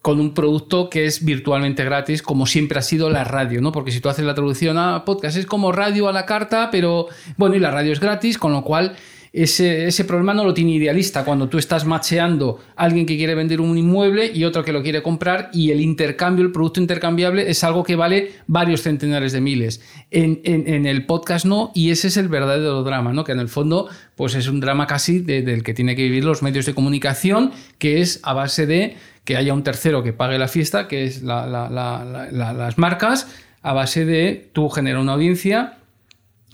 [0.00, 3.72] con un producto que es virtualmente gratis, como siempre ha sido la radio, ¿no?
[3.72, 7.08] Porque si tú haces la traducción a podcast es como radio a la carta, pero
[7.36, 8.96] bueno, y la radio es gratis, con lo cual
[9.32, 13.60] ese, problema no lo tiene idealista cuando tú estás macheando a alguien que quiere vender
[13.60, 17.62] un inmueble y otro que lo quiere comprar y el intercambio, el producto intercambiable es
[17.64, 19.82] algo que vale varios centenares de miles.
[20.10, 20.38] En,
[20.86, 23.24] el podcast no, y ese es el verdadero drama, ¿no?
[23.24, 26.42] que en el fondo pues es un drama casi del que tiene que vivir los
[26.42, 30.48] medios de comunicación, que es a base de que haya un tercero que pague la
[30.48, 33.28] fiesta, que es las marcas,
[33.62, 35.77] a base de tú generar una audiencia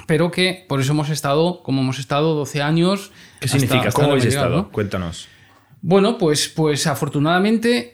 [0.06, 3.12] pero que por eso hemos estado, como hemos estado 12 años.
[3.40, 3.90] ¿Qué significa?
[3.92, 4.70] ¿Cómo habéis estado?
[4.70, 5.28] Cuéntanos.
[5.80, 7.93] Bueno, pues, pues afortunadamente,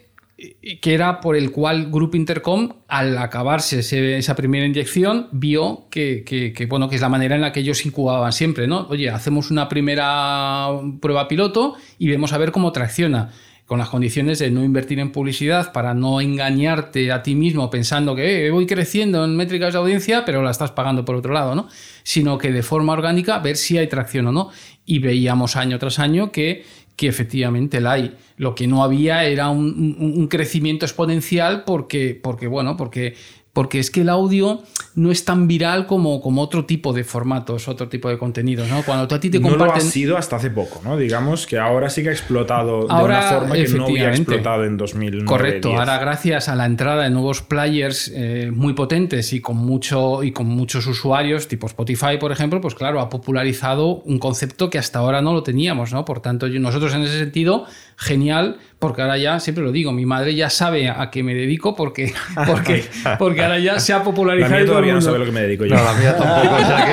[0.81, 3.79] que era por el cual Grupo Intercom, al acabarse
[4.17, 8.31] esa primera inyección, vio que, bueno, que es la manera en la que ellos incubaban
[8.31, 8.87] siempre, ¿no?
[8.89, 13.31] Oye, hacemos una primera prueba piloto y vemos a ver cómo tracciona
[13.71, 18.13] con las condiciones de no invertir en publicidad para no engañarte a ti mismo pensando
[18.15, 21.55] que eh, voy creciendo en métricas de audiencia, pero la estás pagando por otro lado,
[21.55, 21.69] ¿no?
[22.03, 24.49] Sino que de forma orgánica ver si hay tracción o no.
[24.85, 28.15] Y veíamos año tras año que, que efectivamente la hay.
[28.37, 33.15] Lo que no había era un, crecimiento exponencial porque, porque, bueno, porque
[33.53, 34.63] porque es que el audio
[34.95, 38.81] no es tan viral como, como otro tipo de formatos, otro tipo de contenidos, ¿no?
[38.83, 40.97] Cuando tú a ti te No lo ha sido hasta hace poco, ¿no?
[40.97, 44.63] Digamos que ahora sí que ha explotado Ahora, de una forma que no había explotado
[44.63, 45.79] en 2009 Correcto, 10.
[45.79, 50.31] ahora gracias a la entrada de nuevos players eh, muy potentes y con, mucho, y
[50.31, 54.99] con muchos usuarios, tipo Spotify, por ejemplo, pues claro, ha popularizado un concepto que hasta
[54.99, 56.05] ahora no lo teníamos, ¿no?
[56.05, 57.65] Por tanto, nosotros en ese sentido,
[57.97, 61.75] genial, porque ahora ya, siempre lo digo, mi madre ya sabe a qué me dedico
[61.75, 62.13] porque,
[62.47, 62.83] porque,
[63.19, 64.51] porque ahora ya se ha La popularizado.
[64.55, 65.75] mía y todo el todavía no sabe lo que me dedico yo.
[65.75, 66.55] No, la mía tampoco.
[66.55, 66.85] O sea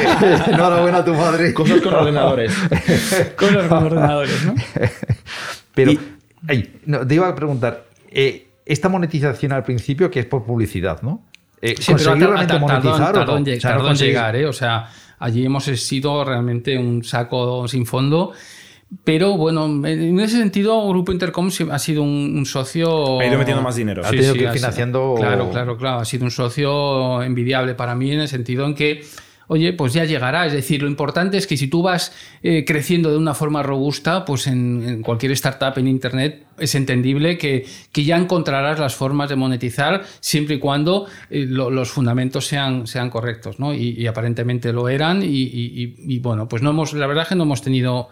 [0.45, 1.55] que enhorabuena a tu madre.
[1.55, 2.53] Cosas con ordenadores.
[3.37, 4.55] Con los ordenadores, ¿no?
[5.75, 6.01] Pero, Y-
[6.47, 11.01] ay, no, te iba a preguntar, eh, esta monetización al principio, que es por publicidad,
[11.03, 11.25] ¿no?
[11.63, 14.47] Eh, Sí, pero ¿Conseguir ha- realmente monetizar tardó en, llegar, ¿eh?
[14.47, 18.33] O sea, allí hemos sido realmente un saco sin fondo.
[19.05, 23.21] Pero bueno, en ese sentido, Grupo Intercom sí ha sido un, un socio.
[23.21, 24.03] Ha ido metiendo más dinero.
[24.05, 25.99] Ha tenido que ir financiando- Claro, claro, claro.
[26.01, 29.03] Ha sido un socio envidiable para mí en el sentido en que,
[29.49, 30.47] oye, pues ya llegará.
[30.47, 34.25] Es decir, lo importante es que si tú vas eh, creciendo de una forma robusta,
[34.25, 39.29] pues en, en cualquier startup en Internet es entendible que, que ya encontrarás las formas
[39.29, 43.75] de monetizar siempre y cuando eh, lo- los fundamentos sean, sean correctos, ¿no?
[43.75, 45.23] Y, y aparentemente lo eran.
[45.23, 48.09] Y, y- y- y, bueno, pues no hemos, la verdad es que no hemos tenido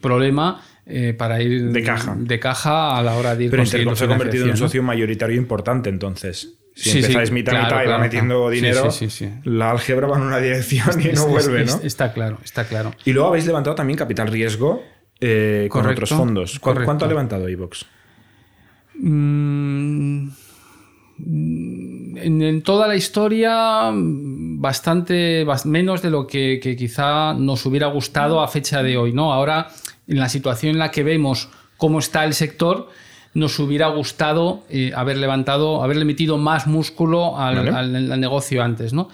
[0.00, 2.14] problema eh, para ir De caja.
[2.18, 4.82] de caja a la hora de ir Pero Intercom se ha convertido en un socio
[4.82, 6.58] mayoritario importante entonces.
[6.76, 8.50] Si Sí, sí, empezáis mitad claro, mitad y va metiendo claro.
[8.50, 9.32] Sí, dinero, sí, sí, sí.
[9.44, 11.76] la álgebra va en una dirección y no Es- vuelve, es- ¿no?
[11.78, 12.92] es- Está claro, está claro.
[13.04, 14.82] Y luego habéis levantado también capital riesgo
[15.20, 16.58] eh, con otros fondos.
[16.58, 16.84] ¿Cu- correcto.
[16.86, 17.86] ¿Cuánto ha levantado iVox?
[18.96, 20.28] Mm,
[21.18, 23.90] en, en toda la historia,
[24.64, 29.12] bastante bas- menos de lo que, que quizá nos hubiera gustado a fecha de hoy.
[29.12, 29.32] ¿no?
[29.32, 29.68] Ahora,
[30.08, 32.88] en la situación en la que vemos cómo está el sector,
[33.34, 37.70] nos hubiera gustado eh, haber levantado, haberle metido más músculo al, Vale.
[37.70, 39.08] al- al negocio antes, ¿no?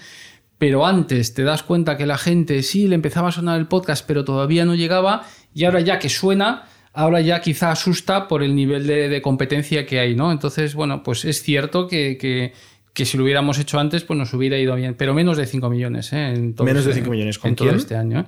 [0.58, 4.06] Pero antes te das cuenta que la gente sí le empezaba a sonar el podcast,
[4.06, 5.22] pero todavía no llegaba,
[5.54, 9.86] y ahora ya que suena, ahora ya quizá asusta por el nivel de, de competencia
[9.86, 10.30] que hay, ¿no?
[10.30, 12.52] Entonces, bueno, pues es cierto que, que-
[12.92, 15.70] que si lo hubiéramos hecho antes, pues nos hubiera ido bien, pero menos de 5
[15.70, 16.29] millones, ¿eh?
[16.35, 18.20] En todo Menos de este- 5 millones, ¿con en todo este año.
[18.20, 18.24] ¿eh?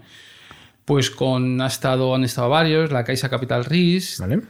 [0.85, 4.40] Pues con ha estado, han estado varios, la Caixa Capital Risk, ¿Vale?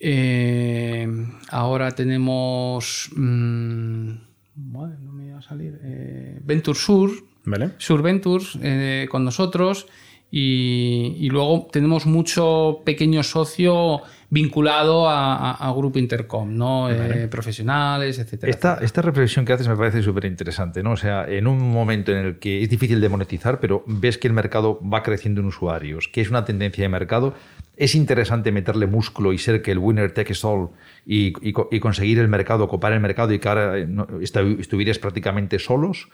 [0.00, 1.08] eh,
[1.50, 3.10] ahora tenemos.
[3.16, 4.10] mm,
[4.56, 5.78] madre, no me iba a salir.
[6.44, 7.10] Venture Sur,
[7.44, 7.70] ¿Vale?
[7.78, 8.58] Sur Ventures
[9.10, 9.86] con nosotros.
[10.36, 16.90] Y, y luego tenemos mucho pequeño socio vinculado a, a- a Grupo Intercom, ¿no?
[16.90, 18.50] Eh, profesionales, etcétera.
[18.50, 18.84] Esta, etcétera.
[18.86, 20.90] esta reflexión que haces me parece súper interesante, ¿no?
[20.92, 24.26] O sea, en un momento en el que es difícil de monetizar, pero ves que
[24.26, 27.34] el mercado va creciendo en usuarios, que es una tendencia de mercado,
[27.76, 30.70] es interesante meterle músculo y ser que el winner takes all
[31.06, 33.86] y, y y conseguir el mercado, copar el mercado y que ahora eh,
[34.58, 36.08] estuvieras prácticamente solos.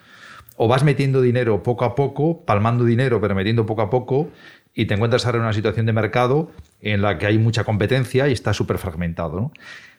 [0.62, 4.28] O vas metiendo dinero poco a poco, palmando dinero, pero metiendo poco a poco,
[4.74, 6.50] y te encuentras ahora en una situación de mercado
[6.82, 9.40] en la que hay mucha competencia y está súper fragmentado.
[9.40, 9.52] ¿no?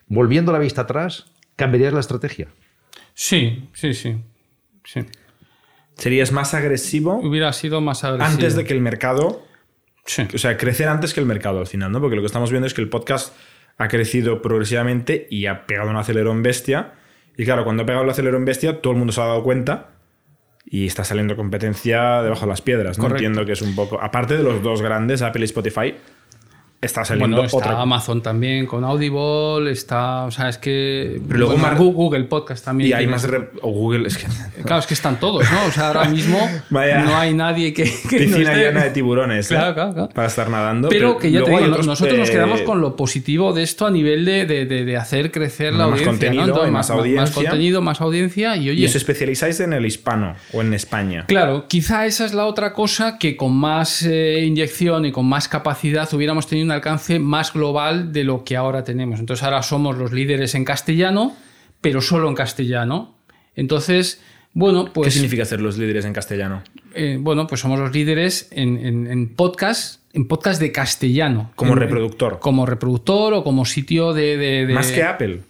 [0.05, 2.47] Volviendo la vista atrás, ¿cambiarías la estrategia?
[3.15, 4.17] Sí, sí, sí.
[4.83, 5.03] sí.
[5.95, 8.31] ¿Serías más agresivo Hubiera sido más agresivo.
[8.31, 9.43] antes de que el mercado
[10.05, 10.27] Sí.
[10.31, 11.99] O sea, crecer antes que el mercado al final, ¿no?
[12.01, 13.35] Porque lo que estamos viendo es que el podcast
[13.79, 16.93] ha crecido progresivamente y ha pegado un acelerón bestia.
[17.35, 20.00] Y claro, cuando ha pegado el acelerón bestia, todo el mundo se ha dado cuenta
[20.73, 23.03] y está saliendo competencia debajo de las piedras, ¿no?
[23.03, 23.25] Correcto.
[23.25, 24.01] Entiendo que es un poco.
[24.01, 25.95] Aparte de los dos grandes, Apple y Spotify,
[26.81, 27.79] está saliendo Bueno, está otra.
[27.81, 32.65] Amazon también con Audible, está, o sea, es que Pero luego más- Gu- Google Podcast
[32.65, 32.89] también.
[32.89, 33.23] Y hay más.
[33.23, 34.25] re- O Google, es que.
[34.63, 35.65] Claro, es que están todos, ¿no?
[35.67, 36.39] O sea, ahora mismo
[36.69, 37.03] Vaya.
[37.03, 39.55] no hay nadie que, que Piscina llena de tiburones, ¿eh?
[39.55, 40.09] Claro, claro, claro.
[40.09, 40.89] Para estar nadando.
[40.89, 43.85] Pero que ya te digo, otros, nosotros nos eh, quedamos con lo positivo de esto
[43.85, 46.07] a nivel de, de- de- de hacer crecer la Más audiencia.
[46.11, 46.47] contenido, ¿no?
[46.49, 47.33] Entonces, más Más audiencia.
[47.35, 48.81] contenido, más audiencia y oye.
[48.81, 51.25] Y os especializáis en el hispano o en España.
[51.27, 55.47] Claro, quizá esa es la otra cosa que con más eh, inyección y con más
[55.47, 59.19] capacidad hubiéramos tenido un alcance más global de lo que ahora tenemos.
[59.19, 61.35] Entonces ahora somos los líderes en castellano,
[61.81, 63.15] pero solo en castellano.
[63.55, 64.21] Entonces,
[64.53, 66.63] bueno, ¿Qué pues significa ser los líderes en castellano?
[66.93, 71.51] eh, bueno, pues somos los líderes en, en, en podcast, en podcast de castellano.
[71.55, 72.39] Como En- reproductor.
[72.39, 74.37] Como reproductor o como sitio de.
[74.37, 75.41] de- de- Más que Apple.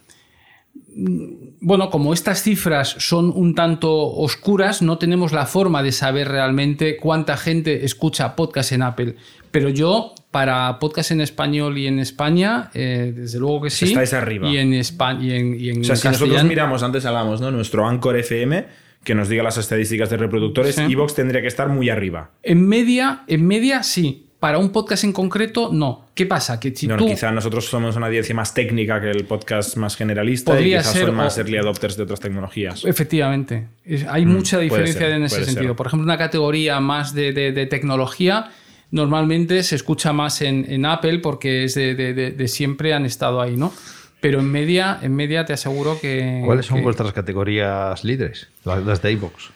[1.60, 6.96] Bueno, como estas cifras son un tanto oscuras, no tenemos la forma de saber realmente
[6.98, 9.16] cuánta gente escucha podcast en Apple.
[9.50, 13.84] Pero yo, para podcast en español y en España, eh, desde luego que sí.
[13.84, 14.48] Estáis arriba.
[14.48, 17.50] Y en España y en, y en O sea, si nosotros miramos, antes hablamos, ¿no?
[17.52, 18.64] Nuestro Anchor FM,
[19.04, 20.82] que nos diga las estadísticas de reproductores, Sí.
[20.90, 22.30] Evox tendría que estar muy arriba.
[22.42, 26.06] En media, en media sí, para un podcast en concreto, no.
[26.14, 26.58] ¿Qué pasa?
[26.58, 27.06] Que si No, tú...
[27.06, 30.92] quizá nosotros somos una audiencia más técnica que el podcast más generalista Podría y quizás
[30.94, 32.84] ser, son más early adopters de otras tecnologías.
[32.84, 33.68] Efectivamente.
[34.08, 35.44] Hay mucha Mm, puede diferencia ser, en ese ser.
[35.44, 35.76] sentido.
[35.76, 38.50] Por ejemplo, una categoría más de, de- de tecnología
[38.92, 43.04] normalmente se escucha más en, en Apple porque es de, de- de- de siempre han
[43.04, 43.72] estado ahí, ¿no?
[44.20, 46.42] Pero en media, en media te aseguro que...
[46.44, 48.46] ¿Cuáles son que- vuestras categorías líderes?
[48.64, 49.50] Las, las de iVoox.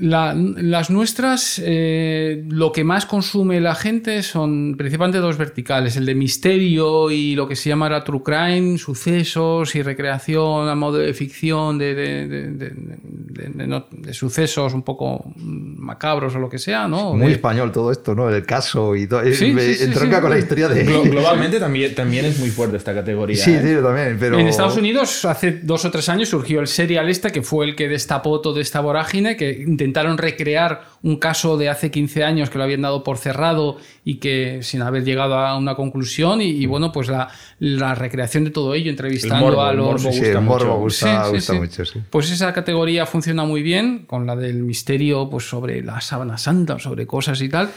[0.00, 6.04] La- las nuestras, eh, lo que más consume la gente son principalmente dos verticales, el
[6.06, 10.98] de misterio y lo que se llama ahora true crime, sucesos y recreación a modo
[10.98, 16.38] de ficción de, de- de- de- de- de no- de sucesos un poco macabros o
[16.38, 17.14] lo que sea, ¿no?
[17.14, 18.28] Muy De- español todo esto, ¿no?
[18.28, 19.22] El caso y todo.
[19.32, 20.22] Sí, me sí, sí, entronca sí.
[20.22, 20.86] con la historia de.
[20.86, 23.36] Glo- Globalmente también, también es muy fuerte esta categoría.
[23.42, 23.60] Sí, ¿eh?
[23.62, 24.16] sí, yo también.
[24.20, 24.38] Pero...
[24.38, 27.74] En Estados Unidos, hace dos o tres años, surgió el serial este, que fue el
[27.76, 32.58] que destapó toda esta vorágine, que intentaron recrear un caso de hace 15 años que
[32.58, 36.40] lo habían dado por cerrado y que sin haber llegado a una conclusión.
[36.40, 40.04] Y, y bueno, pues la, la recreación de todo ello, entrevistando morbo, a los.
[40.04, 41.30] el morbo mucho.
[41.30, 41.82] gusta, mucho.
[42.10, 46.78] Pues esa categoría funciona muy bien, con la del misterio, pues sobre la sábana santa,
[46.78, 47.70] sobre cosas y tal,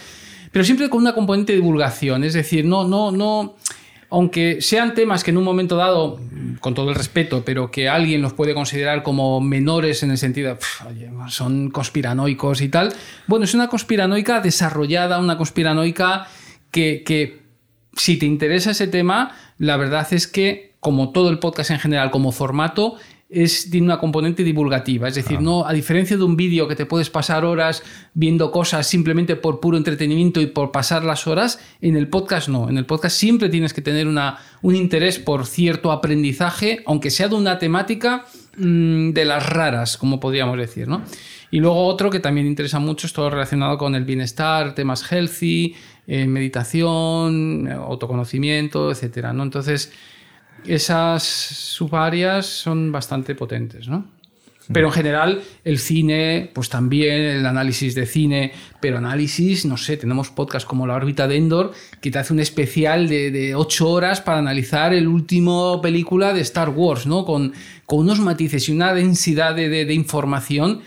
[0.51, 3.55] pero siempre con una componente de divulgación, es decir, no, no, no,
[4.11, 6.19] aunque sean temas que en un momento dado,
[6.59, 10.49] con todo el respeto, pero que alguien los puede considerar como menores en el sentido
[10.49, 12.93] de, "Pf, oye, son conspiranoicos y tal,
[13.27, 16.27] bueno, es una conspiranoica desarrollada, una conspiranoica
[16.71, 17.41] que, que
[17.95, 22.11] si te interesa ese tema, la verdad es que, como todo el podcast en general,
[22.11, 22.97] como formato,
[23.31, 25.07] es, tiene una componente divulgativa.
[25.07, 27.81] Es decir, no, a diferencia de un vídeo que te puedes pasar horas
[28.13, 32.69] viendo cosas simplemente por puro entretenimiento y por pasar las horas, en el podcast no.
[32.69, 37.29] En el podcast siempre tienes que tener una, un interés por cierto aprendizaje, aunque sea
[37.29, 38.25] de una temática
[38.57, 41.01] mm, de las raras, como podríamos decir, ¿no?
[41.51, 45.75] Y luego otro que también interesa mucho es todo relacionado con el bienestar, temas healthy,
[46.07, 49.43] eh, meditación, autoconocimiento, etcétera, ¿no?
[49.43, 49.91] Entonces,
[50.65, 54.05] esas subáreas son bastante potentes, ¿no?
[54.73, 59.97] Pero en general, el cine, pues también el análisis de cine, pero análisis, no sé,
[59.97, 63.89] tenemos podcasts como La órbita de Endor, que te hace un especial de, de ocho
[63.89, 67.25] horas para analizar el último película de Star Wars, ¿no?
[67.25, 67.51] Con,
[67.85, 70.81] con unos matices y una densidad de, de- información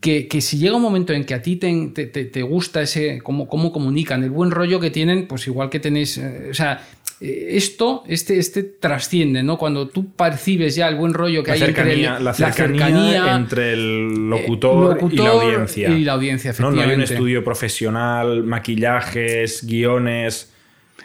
[0.00, 3.20] que, que si llega un momento en que a ti te, te- te- gusta ese
[3.22, 6.82] cómo, cómo comunican, el buen rollo que tienen, pues igual que tenéis, eh, o sea,
[7.26, 9.56] esto, este, este trasciende, ¿no?
[9.56, 13.34] Cuando tú percibes ya el buen rollo que La hay entre el- cercanía, la cercanía
[13.36, 15.88] entre el locutor, y la audiencia.
[15.90, 20.50] y la audiencia, No, no hay un estudio profesional, maquillajes, guiones.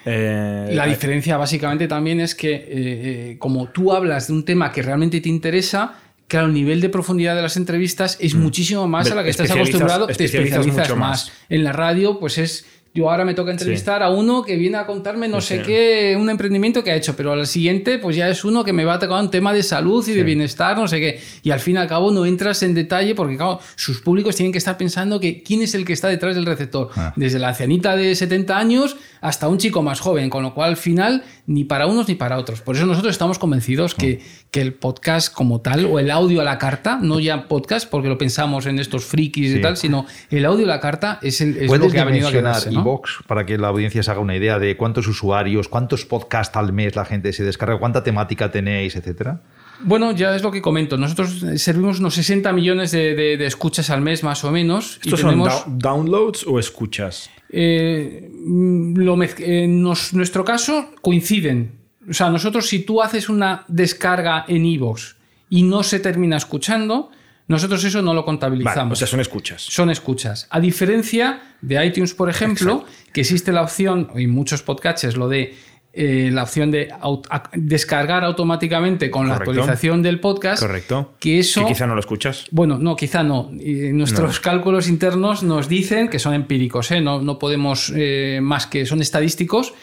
[0.06, 4.72] eh, La diferencia básicamente también es que eh, eh, como tú hablas de un tema
[4.72, 5.96] que realmente te interesa,
[6.28, 9.50] claro, el nivel de profundidad de las entrevistas es muchísimo más a la que estás
[9.50, 9.54] Mm.
[9.54, 11.26] acostumbrado, te especializas especializas mucho más.
[11.28, 11.32] más.
[11.50, 12.66] En la radio, pues es...
[12.94, 16.18] Yo ahora me toca entrevistar a uno que viene a contarme no Sí, sé qué,
[16.20, 18.96] un emprendimiento que ha hecho, pero al siguiente pues ya es uno que me va
[18.96, 21.20] a tocar un tema de salud y de bienestar, no sé qué.
[21.44, 24.52] Y al fin y al cabo no entras en detalle porque claro, sus públicos tienen
[24.52, 26.90] que estar pensando que quién es el que está detrás del receptor.
[26.96, 27.14] Ah.
[27.16, 30.78] Desde la ancianita de 70 años hasta un chico más joven, con lo cual al
[30.78, 32.62] final ni para unos ni para otros.
[32.62, 36.44] Por eso nosotros estamos convencidos que, que el podcast como tal, o el audio a
[36.44, 40.46] la carta, no ya podcast, porque lo pensamos en estos frikis y tal, sino el
[40.46, 42.72] audio a la carta es, el, es lo ¿Puedes que ha venido a quedarse.
[42.72, 43.02] ¿no?
[43.28, 46.96] para que la audiencia se haga una idea de cuántos usuarios, cuántos podcasts al mes
[46.96, 49.42] la gente se descarga, cuánta temática tenéis, etcétera?
[49.82, 50.98] Bueno, ya es lo que comento.
[50.98, 55.00] Nosotros servimos unos 60 millones de, de- de escuchas al mes, más o menos.
[55.04, 57.30] y ¿Estos tenemos, son downloads o escuchas?
[57.52, 61.72] Eh, mm, lo en nos- nuestro caso coinciden.
[62.10, 65.16] O sea, nosotros si tú haces una descarga en iVoox
[65.50, 67.12] y no se termina escuchando,
[67.48, 68.76] nosotros eso no lo contabilizamos.
[68.90, 69.62] Vale, o sea, son escuchas.
[69.64, 70.48] son escuchas.
[70.52, 75.56] A diferencia de iTunes, por ejemplo, que existe la opción, y muchos podcasts, lo de
[75.92, 80.62] eh, la opción de aut- descargar automáticamente con la actualización del podcast.
[80.62, 81.14] Correcto.
[81.20, 81.62] Que eso.
[81.62, 82.46] Que quizá no lo escuchas.
[82.52, 83.50] Bueno, no, quizá no.
[83.52, 87.02] Nuestros cálculos internos nos dicen que son empíricos, ¿eh?
[87.02, 89.74] no, no podemos eh, más que son estadísticos.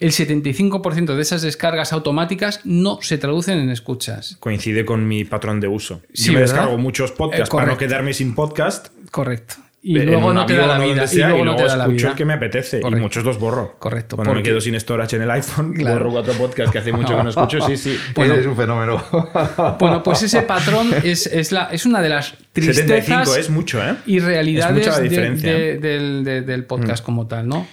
[0.00, 4.36] El 75% de esas descargas automáticas no se traducen en escuchas.
[4.40, 6.02] Coincide con mi patrón de uso.
[6.12, 6.54] Sí, Yo me ¿verdad?
[6.56, 8.88] descargo muchos podcasts para no quederme sin podcast.
[9.12, 9.54] Correcto.
[9.84, 11.04] Y luego no te da la vida.
[11.12, 12.10] Y luego no te da la escucho vida.
[12.10, 12.80] el que me apetece.
[12.80, 12.98] Correcto.
[12.98, 13.74] Y muchos los borro.
[13.80, 14.14] Correcto.
[14.14, 15.98] Cuando me quedo sin storage en el iPhone, Claro.
[15.98, 17.60] borro cuatro podcasts que hace mucho que no escucho.
[17.66, 17.98] Sí, sí.
[18.14, 18.34] Bueno.
[18.34, 19.02] es un fenómeno.
[19.80, 23.82] Bueno, pues ese patrón es, es, la, es una de las 75 tristezas es mucho,
[23.82, 23.96] ¿eh?
[24.06, 25.50] y realidades Es mucha la de- diferencia.
[25.52, 25.56] Mm.
[25.56, 27.66] de- del, de- del podcast como tal, ¿no?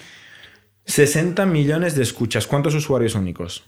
[0.86, 2.48] 60 millones de escuchas.
[2.48, 3.64] ¿Cuántos usuarios únicos?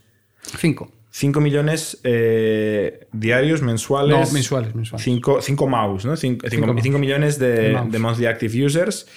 [0.58, 0.92] Cinco.
[1.12, 4.28] 5 millones eh, diarios, mensuales.
[4.30, 5.04] No, mensuales, mensuales.
[5.04, 6.16] 5 mouse, ¿no?
[6.16, 7.00] 5 Cinco mouse.
[7.00, 9.08] millones de, de monthly active users.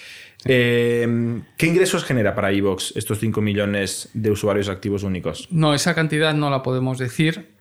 [0.43, 5.47] Eh, ¿Qué ingresos genera para iVoox estos 5 millones de usuarios activos únicos?
[5.49, 7.55] No, esa cantidad no la podemos decir,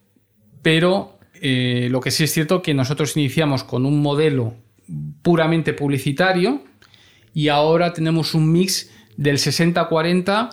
[0.63, 4.55] pero eh, lo que sí es cierto que nosotros iniciamos con un modelo
[5.23, 6.63] puramente publicitario
[7.33, 10.51] y ahora tenemos un mix del 60-40,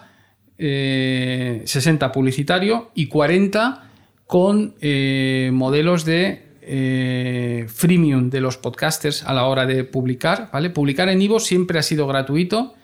[0.61, 3.89] 60 eh, publicitario y 40
[4.27, 4.75] con
[5.51, 6.51] modelos de
[7.67, 10.49] freemium de los podcasters a la hora de publicar.
[10.53, 10.69] ¿vale?
[10.69, 12.75] Publicar en Ivo siempre ha sido gratuito,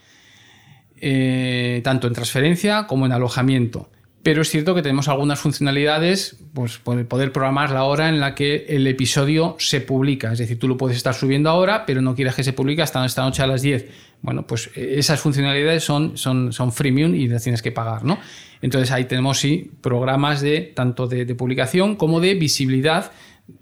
[0.99, 3.89] eh, tanto en transferencia como en alojamiento.
[4.27, 8.65] Pero es cierto que tenemos algunas funcionalidades, pues poder programar la hora en la que
[8.67, 10.33] el episodio se publica.
[10.33, 13.05] Es decir, tú lo puedes estar subiendo ahora, pero no quieres que se publique hasta
[13.05, 13.85] esta noche a las 10.
[14.21, 18.19] Bueno, pues eh, esas funcionalidades son, son, son freemium y las tienes que pagar, ¿no?
[18.61, 23.13] Entonces ahí tenemos sí programas de tanto de publicación como de visibilidad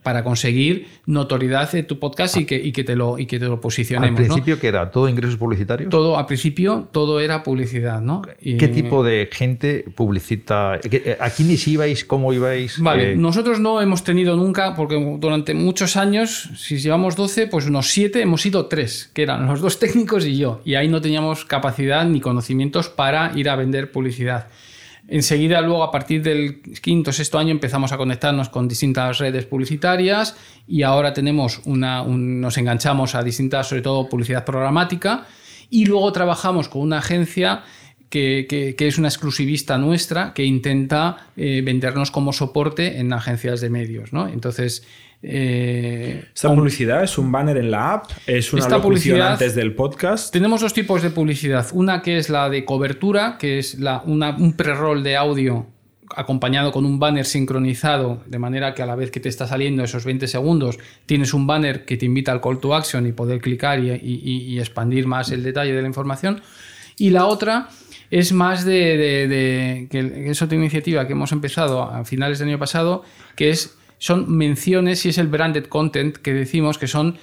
[0.01, 3.45] para conseguir notoriedad de tu podcast y que, y que, te, lo, y que te
[3.45, 4.19] lo posicionemos.
[4.19, 4.89] ¿Al principio que era?
[4.91, 5.89] ¿Todo ingresos publicitarios?
[5.89, 8.21] Todo, al principio todo era publicidad, ¿no?
[8.39, 10.79] ¿Qué tipo de gente publicita?
[10.83, 12.05] Eh, ¿A quiénes ibais?
[12.05, 12.79] ¿Cómo ibais?
[12.79, 17.67] Vale, eh, nosotros no hemos tenido nunca, porque durante muchos años, si llevamos 12, pues
[17.67, 20.61] unos 7, hemos ido 3, que eran los dos técnicos y yo.
[20.65, 24.47] Y ahí no teníamos capacidad ni conocimientos para ir a vender publicidad.
[25.07, 29.45] Enseguida, luego, a partir del quinto o sexto año, empezamos a conectarnos con distintas redes
[29.45, 30.35] publicitarias
[30.67, 35.27] y ahora tenemos una, nos enganchamos a distintas, sobre todo publicidad programática,
[35.69, 37.63] y luego trabajamos con una agencia
[38.15, 44.13] que, es una exclusivista nuestra que intenta eh, vendernos como soporte en agencias de medios.
[44.13, 44.27] ¿no?
[44.27, 44.85] Entonces,
[45.21, 48.11] eh, ¿Esta publicidad es un banner en la app?
[48.27, 50.31] ¿Es una esta locución antes del podcast?
[50.31, 51.67] Tenemos dos tipos de publicidad.
[51.73, 55.67] Una que es la de cobertura, que es la, un pre-roll de audio
[56.15, 59.83] acompañado con un banner sincronizado, de manera que a la vez que te está saliendo
[59.83, 63.41] esos 20 segundos, tienes un banner que te invita al call to action y poder
[63.41, 66.41] clicar y, expandir más el detalle de la información.
[66.97, 67.67] Y la otra
[68.11, 72.59] es más de, de que es otra iniciativa que hemos empezado a finales del año
[72.59, 73.03] pasado,
[73.35, 77.17] que es son menciones y es el branded content que decimos que son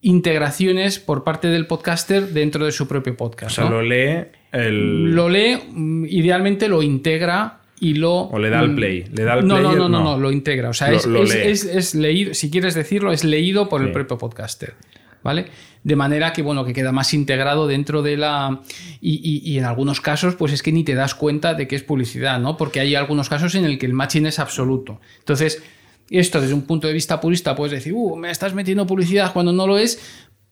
[0.00, 3.58] integraciones por parte del podcaster dentro de su propio podcast.
[3.58, 5.14] O sea, lo lee el...
[5.14, 8.22] Lo lee, mm, idealmente lo integra y lo...
[8.22, 9.04] O le da el mm, play.
[9.12, 10.70] ¿Le da el no, no, no, no, no, lo integra.
[10.70, 14.74] O sea, es, es, leído, si quieres decirlo, es leído por el propio podcaster.
[15.22, 15.46] ¿Vale?
[15.84, 18.60] De manera que, bueno, que queda más integrado dentro de la...
[19.00, 21.82] Y, y, en algunos casos, pues es que ni te das cuenta de que es
[21.82, 22.56] publicidad, ¿no?
[22.56, 25.00] Porque hay algunos casos en el que el matching es absoluto.
[25.20, 25.62] Entonces,
[26.10, 29.52] esto desde un punto de vista purista puedes decir, uh, me estás metiendo publicidad cuando
[29.52, 30.00] no lo es,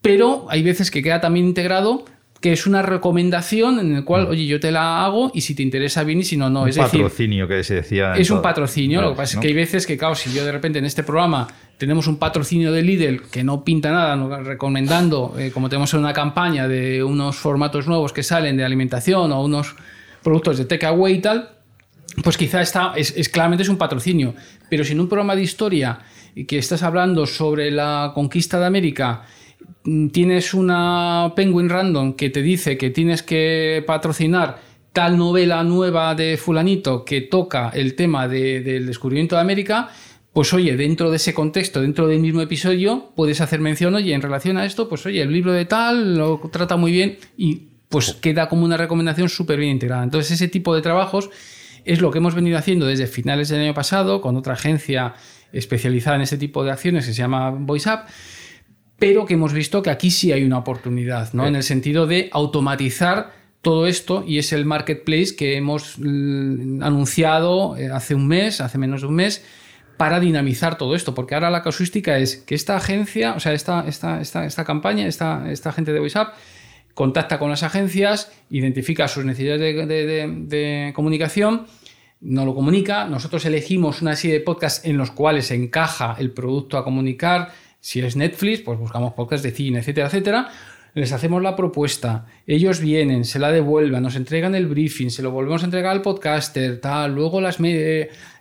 [0.00, 2.04] pero hay veces que queda también integrado
[2.40, 4.30] que es una recomendación en el cual, mm.
[4.30, 6.62] oye, yo te la hago y si te interesa bien y si no, no.
[6.62, 8.14] Un es patrocinio que se decía.
[8.14, 10.52] Es un patrocinio, lo que pasa es que hay veces que, claro, si yo de
[10.52, 15.50] repente en este programa tenemos un patrocinio de Lidl que no pinta nada, recomendando, eh,
[15.52, 19.74] como tenemos en una campaña de unos formatos nuevos que salen de alimentación o unos
[20.22, 21.50] productos de takeaway y tal,
[22.22, 24.34] pues quizá está, es, claramente es un patrocinio.
[24.68, 26.00] Pero si en un programa de historia
[26.46, 29.24] que estás hablando sobre la conquista de América
[30.12, 34.60] tienes una Penguin Random que te dice que tienes que patrocinar
[34.92, 39.90] tal novela nueva de fulanito que toca el tema del descubrimiento de América,
[40.32, 44.22] pues oye, dentro de ese contexto, dentro del mismo episodio, puedes hacer mención, oye, en
[44.22, 48.14] relación a esto, pues oye, el libro de tal lo trata muy bien y pues
[48.14, 50.04] queda como una recomendación súper bien integrada.
[50.04, 51.30] Entonces ese tipo de trabajos
[51.84, 55.14] es lo que hemos venido haciendo desde finales del año pasado con otra agencia
[55.52, 58.00] especializada en este tipo de acciones que se llama VoiceUp,
[59.00, 61.48] pero que hemos visto que aquí sí hay una oportunidad, ¿no?
[61.48, 63.32] En el sentido de automatizar
[63.62, 68.78] todo esto y es el marketplace que hemos mm, anunciado eh, hace un mes, hace
[68.78, 69.44] menos de un mes,
[69.96, 73.86] para dinamizar todo esto, porque ahora la casuística es que esta agencia, o sea, esta,
[73.86, 76.28] esta, esta, esta campaña, esta, esta gente de VoiceUp,
[76.94, 81.66] contacta con las agencias, identifica sus necesidades de, comunicación,
[82.20, 86.76] no lo comunica, nosotros elegimos una serie de podcasts en los cuales encaja el producto
[86.76, 90.50] a comunicar, si es Netflix, pues buscamos podcasts de cine, etcétera, etcétera,
[90.94, 95.30] les hacemos la propuesta, ellos vienen, se la devuelven, nos entregan el briefing, se lo
[95.30, 97.58] volvemos a entregar al podcaster, tal, luego las,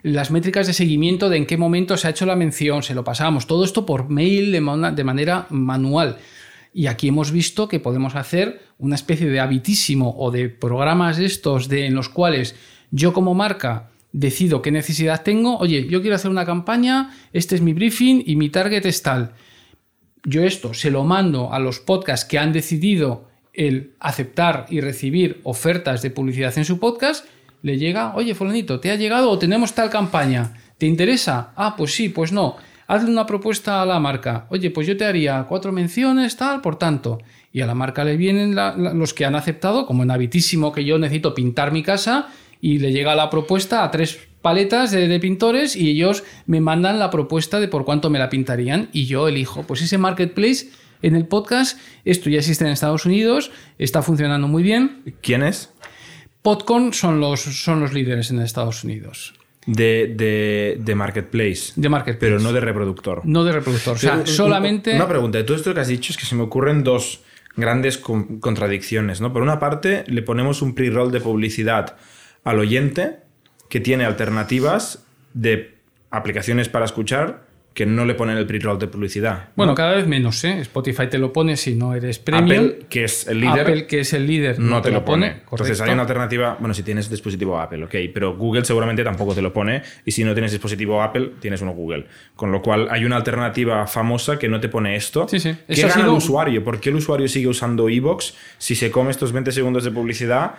[0.01, 3.03] las métricas de seguimiento de en qué momento se ha hecho la mención, se lo
[3.03, 6.17] pasamos, todo esto por mail de manera manual.
[6.73, 11.71] Y aquí hemos visto que podemos hacer una especie de habitísimo o de programas estos
[11.71, 12.55] en los cuales
[12.91, 15.57] yo como marca decido qué necesidad tengo.
[15.57, 19.33] Oye, yo quiero hacer una campaña, este es mi briefing y mi target es tal.
[20.25, 25.39] Yo esto se lo mando a los podcasts que han decidido el aceptar y recibir
[25.43, 27.25] ofertas de publicidad en su podcast.
[27.61, 30.53] Le llega, oye, fulanito, ¿te ha llegado o tenemos tal campaña?
[30.77, 31.51] ¿Te interesa?
[31.55, 32.55] Ah, pues sí, pues no
[32.87, 34.47] hazle una propuesta a la marca.
[34.49, 37.19] Oye, pues yo te haría cuatro menciones, tal, por tanto.
[37.51, 40.85] y a la marca le vienen la- los que han aceptado, como en Habitísimo, que
[40.85, 42.27] yo necesito pintar mi casa
[42.61, 46.99] y le llega la propuesta a tres paletas de, de pintores y ellos me mandan
[46.99, 49.63] la propuesta de por cuánto me la pintarían y yo elijo.
[49.63, 50.69] Pues ese marketplace
[51.01, 55.01] en el podcast, esto ya existe en Estados Unidos, está funcionando muy bien.
[55.21, 55.71] ¿Quién es?
[56.41, 59.33] Podcon son los, son los líderes en Estados Unidos.
[59.65, 61.73] De, de, de Marketplace.
[61.75, 62.19] De marketplace.
[62.19, 63.21] Pero no de reproductor.
[63.25, 63.95] No de reproductor.
[63.95, 64.95] O sea, Pero, solamente.
[64.95, 65.37] Una pregunta.
[65.37, 67.19] De todo esto que has dicho es que se me ocurren dos
[67.55, 69.21] grandes con- contradicciones.
[69.21, 69.31] ¿no?
[69.33, 71.97] Por una parte, le ponemos un pre-roll de publicidad
[72.49, 73.17] al oyente
[73.69, 75.75] que tiene alternativas de
[76.09, 79.49] aplicaciones para escuchar que no le ponen el pre-roll de publicidad.
[79.55, 80.59] Bueno, cada vez menos, ¿eh?
[80.59, 82.65] Spotify te lo pone si no eres premium.
[82.67, 85.43] Apple, que es el líder, Apple, que es el líder, no, te, lo pone.
[85.49, 89.41] Entonces hay una alternativa, bueno, si tienes dispositivo Apple, ok, pero Google seguramente tampoco te
[89.41, 92.07] lo pone y si no tienes dispositivo Apple, tienes uno Google.
[92.35, 95.27] Con lo cual hay una alternativa famosa que no te pone esto.
[95.29, 95.55] Sí, sí.
[95.65, 96.63] ¿Qué Eso gana sido- el usuario?
[96.63, 100.55] ¿Por qué el usuario sigue usando Evox si se come estos 20 segundos de publicidad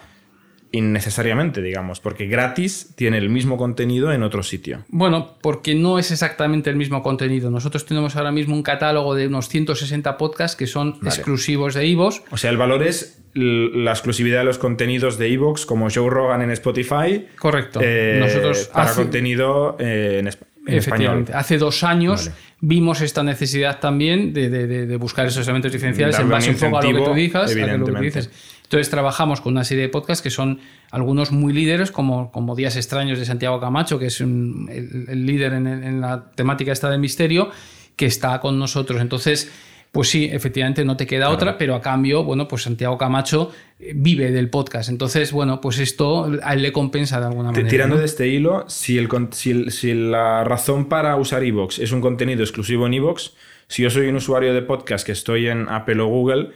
[0.73, 2.01] innecesariamente, digamos?
[2.01, 4.85] Porque gratis tiene el mismo contenido en otro sitio.
[4.89, 7.51] Bueno, porque no es exactamente el mismo contenido.
[7.51, 12.23] Nosotros tenemos ahora mismo un catálogo de unos 160 podcasts que son exclusivos de Ivos.
[12.31, 16.43] O sea, el valor es la exclusividad de los contenidos de Evox, como Joe Rogan
[16.43, 17.27] en Spotify.
[17.39, 17.81] Correcto.
[17.83, 21.31] eh, Nosotros para hace- contenido eh, en, esp- en Efectivamente.
[21.31, 21.41] español.
[21.41, 22.37] Hace dos años Vale.
[22.61, 26.49] vimos esta necesidad también de, de- de- de buscar esos elementos diferenciales Darle en base
[26.51, 28.31] un un poco a lo que tú dices.
[28.71, 30.61] Entonces trabajamos con una serie de podcasts que son
[30.93, 35.27] algunos muy líderes, como, como Días Extraños de Santiago Camacho, que es un- el, el
[35.27, 37.51] líder en, la temática esta del misterio,
[37.97, 39.01] que está con nosotros.
[39.01, 39.51] Entonces,
[39.91, 43.51] pues sí, efectivamente no te queda otra, pero a cambio, bueno, pues Santiago Camacho
[43.81, 44.89] eh, vive del podcast.
[44.89, 47.69] Entonces, bueno, pues esto a él le compensa de alguna manera.
[47.69, 48.01] Tirando ¿no?
[48.01, 51.91] de este hilo, si, el, con- si, el- si la razón para usar Evox es
[51.91, 53.33] un contenido exclusivo en Evox,
[53.67, 56.51] si yo soy un usuario de podcast que estoy en Apple o Google,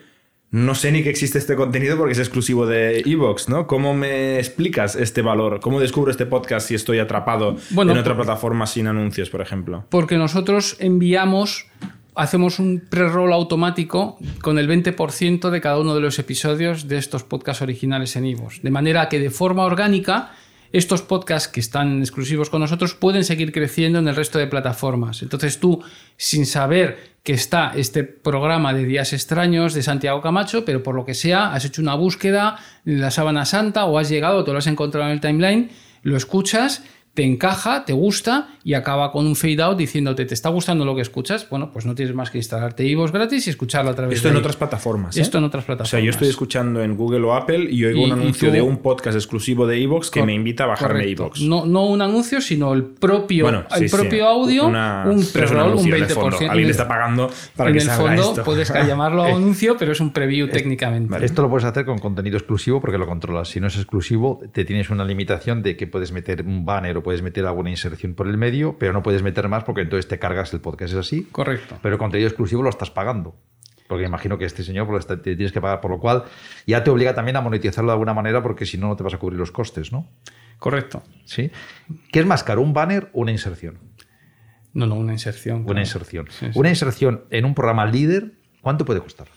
[0.54, 3.66] no sé ni que existe este contenido porque es exclusivo de Evox, ¿no?
[3.66, 5.58] ¿Cómo me explicas este valor?
[5.58, 9.84] ¿Cómo descubro este podcast si estoy atrapado Bueno, en otra plataforma sin anuncios, por ejemplo?
[9.90, 11.66] porque nosotros enviamos,
[12.14, 17.24] hacemos un pre-roll automático con el 20% de cada uno de los episodios de estos
[17.24, 18.60] podcasts originales en Ivos.
[18.62, 20.34] De manera que de forma orgánica,
[20.74, 25.22] estos podcasts que están exclusivos con nosotros pueden seguir creciendo en el resto de plataformas.
[25.22, 25.80] Entonces tú,
[26.16, 31.04] sin saber que está este programa de Días Extraños de Santiago Camacho, pero por lo
[31.04, 34.58] que sea, has hecho una búsqueda en la sábana santa o has llegado, te lo
[34.58, 35.70] has encontrado en el timeline,
[36.02, 36.82] lo escuchas
[37.14, 40.96] te encaja, te gusta y acaba con un fade out diciéndote, ¿te está gustando lo
[40.96, 41.48] que escuchas?
[41.48, 44.32] Bueno, pues no tienes más que instalarte Ivos gratis y escucharlo a través Esto de
[44.32, 44.40] en ahí.
[44.40, 45.16] otras plataformas.
[45.16, 45.20] ¿eh?
[45.20, 45.90] Esto en otras O plataformas.
[45.90, 48.62] sea, yo estoy escuchando en Google o Apple y oigo Y- un anuncio tú- de
[48.62, 51.04] un podcast exclusivo de Evox que Cor- me invita a bajarme.
[51.08, 51.40] Evox.
[51.42, 53.96] No, no un anuncio, sino el propio, Bueno, sí, el sí.
[53.96, 56.26] propio audio, Una- un pero es un pre-roll, un anuncio, en 20%.
[56.26, 56.50] el fondo.
[56.50, 58.44] Alguien le está pagando para en que el salga fondo esto.
[58.44, 61.24] puedes llamarlo anuncio, pero es un preview técnicamente.
[61.24, 63.48] Esto lo puedes hacer con contenido exclusivo porque lo controlas.
[63.50, 67.03] Si no es exclusivo, te tienes una limitación de que puedes meter un banner o
[67.04, 70.18] puedes meter alguna inserción por el medio, pero no puedes meter más porque entonces te
[70.18, 70.92] cargas el podcast.
[70.94, 71.28] Es así.
[71.30, 71.78] Correcto.
[71.80, 73.36] Pero contenido exclusivo lo estás pagando.
[73.86, 76.24] Porque imagino que este señor pues, te tienes que pagar, por lo cual
[76.66, 79.14] ya te obliga también a monetizarlo de alguna manera porque si no, no te vas
[79.14, 80.08] a cubrir los costes, ¿no?
[80.58, 81.02] Correcto.
[81.26, 81.50] ¿Sí?
[82.10, 83.78] ¿Qué es más caro, un banner o una inserción?
[84.72, 85.58] No, no, una inserción.
[85.58, 85.80] Una claro.
[85.80, 86.26] inserción.
[86.30, 86.58] Sí, sí.
[86.58, 88.32] Una inserción en un programa líder,
[88.62, 89.28] ¿cuánto puede costar?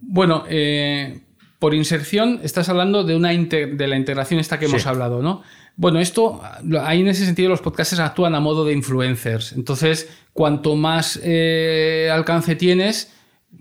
[0.00, 1.20] Bueno, eh,
[1.58, 4.72] por inserción estás hablando de, una de la integración esta que Sí.
[4.72, 5.42] hemos hablado, ¿no?
[5.76, 6.40] Bueno, esto,
[6.82, 9.52] ahí en ese sentido los podcasters actúan a modo de influencers.
[9.52, 13.12] Entonces, cuanto más eh, alcance tienes,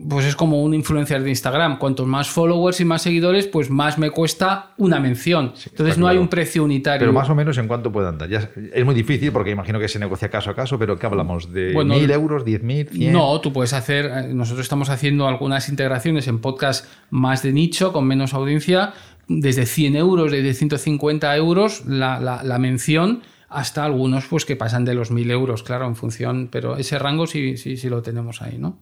[0.10, 1.78] pues es como un influencer de Instagram.
[1.78, 5.54] Cuanto más followers y más seguidores, pues más me cuesta una mención.
[5.70, 7.00] Entonces no hay un precio unitario.
[7.00, 8.30] Pero más o menos en cuánto puede andar.
[8.30, 11.52] Ya es, muy difícil porque imagino que se negocia caso a caso, pero ¿qué hablamos?
[11.54, 13.14] ¿De Bueno, 1.000 euros, 10.000, 100?
[13.14, 14.06] No, tú puedes hacer.
[14.06, 18.94] eh, Nosotros estamos haciendo algunas integraciones en podcast más de nicho, con menos audiencia,
[19.28, 24.84] desde 100 euros, desde 150 euros la, la- la mención, hasta algunos pues que pasan
[24.86, 26.50] de los 1000 euros, claro, en función.
[26.52, 28.80] Pero ese rango sí, sí, sí lo tenemos ahí, ¿no?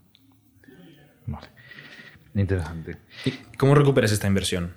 [1.28, 1.48] Vale.
[2.36, 2.98] Interesante.
[3.26, 4.74] ¿Y ¿Cómo recuperas esta inversión?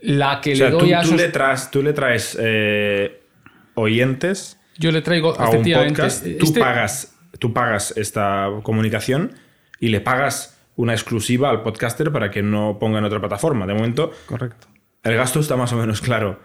[0.00, 2.36] La que O sea, le tú, doy a tú esos- le traes, tú le traes
[2.40, 3.22] eh,
[3.74, 9.32] oyentes Yo le traigo a un podcast, tú, este- pagas, tú pagas esta comunicación
[9.78, 13.66] y le pagas una exclusiva al podcaster para que no ponga en otra plataforma.
[13.66, 14.66] De momento, Correcto.
[15.02, 16.38] el gasto está más o menos claro.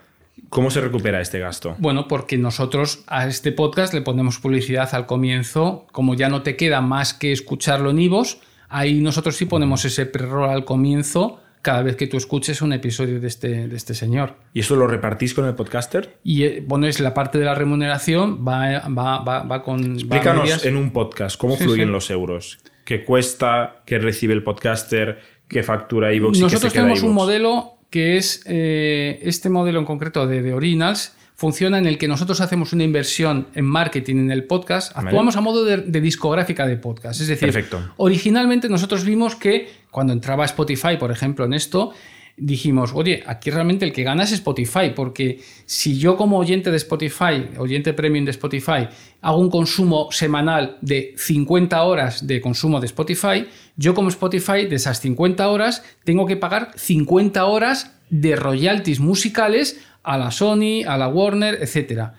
[0.50, 1.76] ¿Cómo se recupera este gasto?
[1.80, 6.56] Bueno, porque nosotros a este podcast le ponemos publicidad al comienzo, como ya no te
[6.56, 11.82] queda más que escucharlo en Ivos, ahí nosotros sí ponemos ese pre-roll al comienzo cada
[11.82, 14.36] vez que tú escuches un episodio de este, de este señor.
[14.54, 16.18] ¿Y eso lo repartís con el podcaster?
[16.24, 19.96] Y eh, bueno, es la parte de la remuneración, va, va, va, va con...
[19.96, 21.92] Explícanos en un podcast cómo Sí, fluyen sí.
[21.92, 22.60] los euros.
[22.88, 23.82] ¿Qué cuesta?
[23.86, 25.20] ¿Qué recibe el podcaster?
[25.50, 26.38] ¿Qué factura iVoox?
[26.38, 30.26] y qué Nosotros se queda tenemos un modelo que es eh, este modelo en concreto
[30.26, 31.14] de, de Originals.
[31.36, 34.96] Funciona en el que nosotros hacemos una inversión en marketing en el podcast.
[34.96, 35.10] Vale.
[35.10, 37.20] Actuamos a modo de, de discográfica de podcast.
[37.20, 37.94] Es decir, Perfecto.
[37.98, 41.92] originalmente nosotros vimos que cuando entraba Spotify, por ejemplo, en esto,
[42.38, 46.78] dijimos, oye, aquí realmente el que gana es Spotify, porque si yo como oyente de
[46.78, 48.88] Spotify, oyente premium de Spotify,
[49.22, 54.76] hago un consumo semanal de 50 horas de consumo de Spotify, yo como Spotify de
[54.76, 60.98] esas 50 horas tengo que pagar 50 horas de royalties musicales a la Sony, a
[60.98, 62.12] la Warner, etc.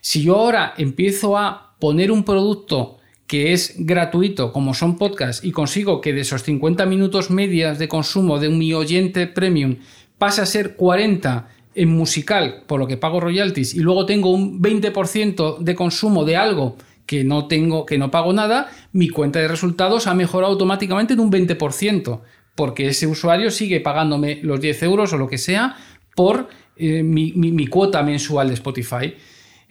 [0.00, 5.52] Si yo ahora empiezo a poner un producto que es gratuito, como son podcasts, y
[5.52, 9.76] consigo que de esos 50 minutos medias de consumo de mi oyente premium
[10.18, 14.60] pase a ser 40 en musical, por lo que pago royalties, y luego tengo un
[14.62, 19.48] 20% de consumo de algo que no tengo, que no pago nada, mi cuenta de
[19.48, 22.20] resultados ha mejorado automáticamente en un 20%,
[22.54, 25.76] porque ese usuario sigue pagándome los 10 euros o lo que sea
[26.14, 29.14] por eh, mi, mi- mi cuota mensual de Spotify.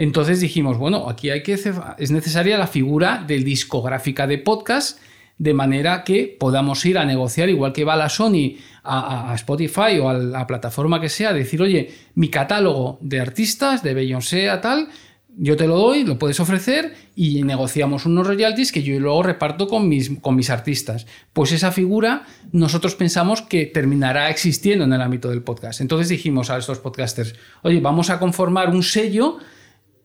[0.04, 5.00] Entonces dijimos, bueno, aquí hay que es necesaria la figura del discográfica de podcast,
[5.38, 9.98] de manera que podamos ir a negociar, igual que va la Sony a- a Spotify
[10.02, 14.60] o a la plataforma que sea, decir, oye, mi catálogo de artistas, de Beyoncé a
[14.60, 14.90] tal,
[15.36, 19.68] yo te lo doy, lo puedes ofrecer y negociamos unos royalties que yo luego reparto
[19.68, 21.08] con mis, con mis artistas.
[21.32, 25.82] Pues esa figura nosotros pensamos que terminará existiendo en el ámbito del podcast.
[25.82, 27.34] Entonces dijimos a estos podcasters,
[27.64, 29.40] oye, vamos a conformar un sello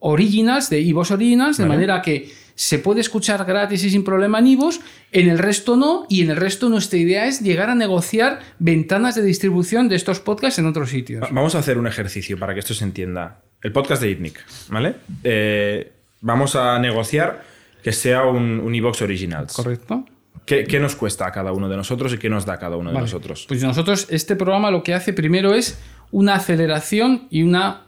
[0.01, 1.75] originals de Ivos Originals, de Vale.
[1.75, 4.81] manera que se puede escuchar gratis y sin problema en Ivos,
[5.13, 9.15] en el resto no, y en el resto nuestra idea es llegar a negociar ventanas
[9.15, 11.23] de distribución de estos podcasts en otros sitios.
[11.23, 13.43] Va- Vamos a hacer un ejercicio para que esto se entienda.
[13.63, 14.95] El podcast de ITNIC, ¿vale?
[15.25, 17.45] Eh, vamos a negociar
[17.83, 19.53] que sea un, un iVox Originals.
[19.55, 20.05] ¿Correcto?
[20.45, 22.77] ¿Qué, qué nos cuesta a cada uno de nosotros y qué nos da a cada
[22.77, 23.05] uno de Vale.
[23.05, 23.45] nosotros?
[23.47, 25.79] Pues nosotros, este programa lo que hace primero es
[26.11, 27.83] una aceleración y una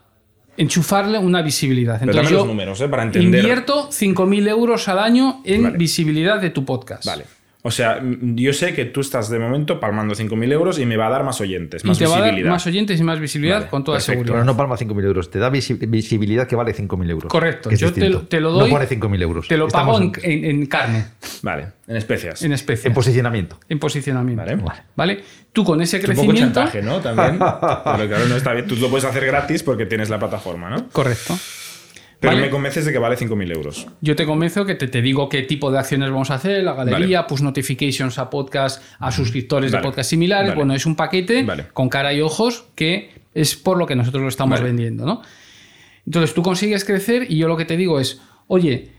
[0.57, 1.99] enchufarle una visibilidad.
[1.99, 2.87] Pero Entonces los números, ¿eh?
[2.89, 3.39] Para entender.
[3.41, 5.77] invierto 5.000 euros al año en Vale.
[5.77, 7.05] visibilidad de tu podcast.
[7.05, 7.25] Vale.
[7.63, 11.07] O sea, yo sé que tú estás de momento palmando 5.000 euros y me va
[11.07, 12.51] a dar más oyentes, Y más te va a dar visibilidad.
[12.51, 14.11] más oyentes y más visibilidad Vale, con toda perfecto.
[14.13, 14.33] seguridad.
[14.33, 17.31] Pero no palma 5.000 euros, te da visi- visibilidad que vale 5.000 euros.
[17.31, 19.47] Correcto, yo te lo- te lo doy- No pone 5.000 euros.
[19.47, 21.05] Te lo Estamos pago en, en- en carne,
[21.43, 22.41] Vale, en especias.
[22.41, 23.59] en especie, en posicionamiento.
[23.69, 24.43] en posicionamiento.
[24.43, 24.81] Vale.
[24.95, 25.23] Vale.
[25.53, 26.59] Tú con ese Es un poco crecimiento.
[26.61, 26.99] chantaje, ¿no?
[26.99, 27.37] También.
[27.37, 28.65] Pero claro, no está bien.
[28.65, 30.87] Tú lo puedes hacer gratis porque tienes la plataforma, ¿no?
[30.89, 31.37] Correcto.
[32.21, 32.45] Pero Vale.
[32.45, 33.87] me convences de que vale 5.000 euros.
[33.99, 36.73] Yo te convenzo que te, te digo qué tipo de acciones vamos a hacer, la
[36.73, 39.81] galería, push notifications a podcast, a suscriptores Vale.
[39.81, 40.53] de podcast similares.
[40.53, 41.43] Bueno, es un paquete
[41.73, 45.23] con cara y ojos que es por lo que nosotros lo estamos vendiendo, ¿no?
[46.05, 48.91] Entonces tú consigues crecer y yo lo que te digo es, oye,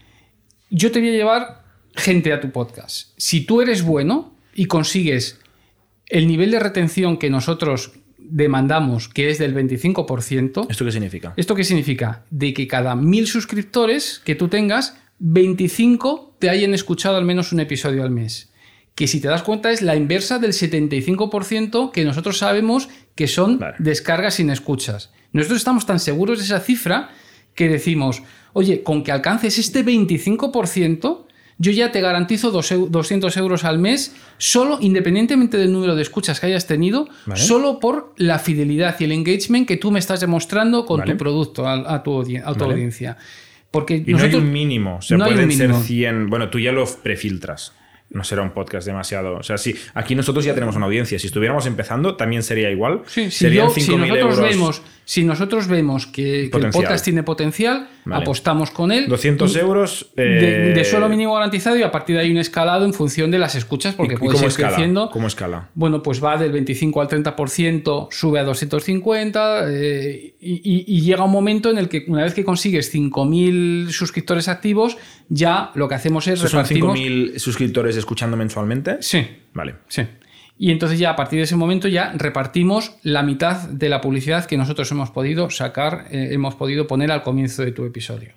[0.70, 1.62] yo te voy a llevar
[1.94, 3.12] gente a tu podcast.
[3.16, 5.40] Si tú eres bueno y consigues
[6.06, 7.92] el nivel de retención que nosotros
[8.30, 11.34] demandamos, que es del 25%, ¿Esto qué significa?
[11.36, 12.24] ¿Esto qué significa?
[12.30, 17.60] De que cada mil suscriptores que tú tengas, 25 te hayan escuchado al menos un
[17.60, 18.52] episodio al mes.
[18.94, 23.58] Que si te das cuenta es la inversa del 75% que nosotros sabemos que son
[23.58, 23.76] Vale.
[23.78, 25.12] descargas sin escuchas.
[25.32, 27.10] Nosotros estamos tan seguros de esa cifra
[27.54, 31.26] que decimos, oye, con que alcances este 25%,
[31.58, 36.02] yo ya te garantizo dos eu- 200 euros al mes, solo independientemente del número de
[36.02, 37.40] escuchas que hayas tenido, Vale.
[37.40, 41.12] solo por la fidelidad y el engagement que tú me estás demostrando con Vale.
[41.12, 42.72] tu producto a, a tu, audi- a tu Vale.
[42.74, 43.16] audiencia.
[43.70, 44.96] Porque Y no hay un mínimo.
[44.96, 45.82] O sea, no pueden ser mínimo.
[45.84, 46.28] 100.
[46.28, 47.72] Bueno, tú ya lo prefiltras.
[48.12, 49.36] No será un podcast demasiado.
[49.36, 51.18] O sea, sí, aquí nosotros ya tenemos una audiencia.
[51.18, 53.02] Si estuviéramos empezando, también sería igual.
[53.06, 54.50] Sí, si, Serían yo- si 5.000 nosotros euros.
[54.50, 58.22] vemos, si nosotros vemos que, que el podcast tiene potencial, Vale.
[58.22, 59.08] apostamos con él.
[59.08, 60.10] 200 euros.
[60.16, 63.30] de, eh, de suelo mínimo garantizado y a partir de ahí un escalado en función
[63.30, 64.68] de las escuchas, porque ¿y- y puede cómo ir escala?
[64.68, 65.10] creciendo.
[65.10, 65.68] ¿Cómo escala?
[65.74, 71.24] Bueno, pues va del 25 al 30%, sube a 250 eh, y, y- y llega
[71.24, 74.96] un momento en el que una vez que consigues 5.000 suscriptores activos,
[75.28, 76.98] ya lo que hacemos es ¿Estos son repartimos...
[76.98, 78.98] 5.000 suscriptores escuchando mensualmente?
[79.00, 79.76] Sí, Vale.
[79.88, 80.02] sí.
[80.58, 84.44] Y entonces ya a partir de ese momento ya repartimos la mitad de la publicidad
[84.44, 88.32] que nosotros hemos podido sacar, eh, hemos podido poner al comienzo de tu episodio.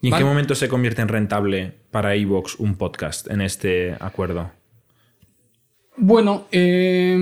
[0.00, 4.50] ¿Y en qué momento se convierte en rentable para Evox un podcast en este acuerdo?
[5.96, 7.18] Bueno, eh,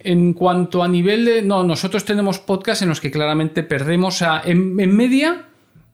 [0.00, 1.42] en cuanto a nivel de...
[1.42, 5.46] No, nosotros tenemos podcasts en los que claramente perdemos a, en, en media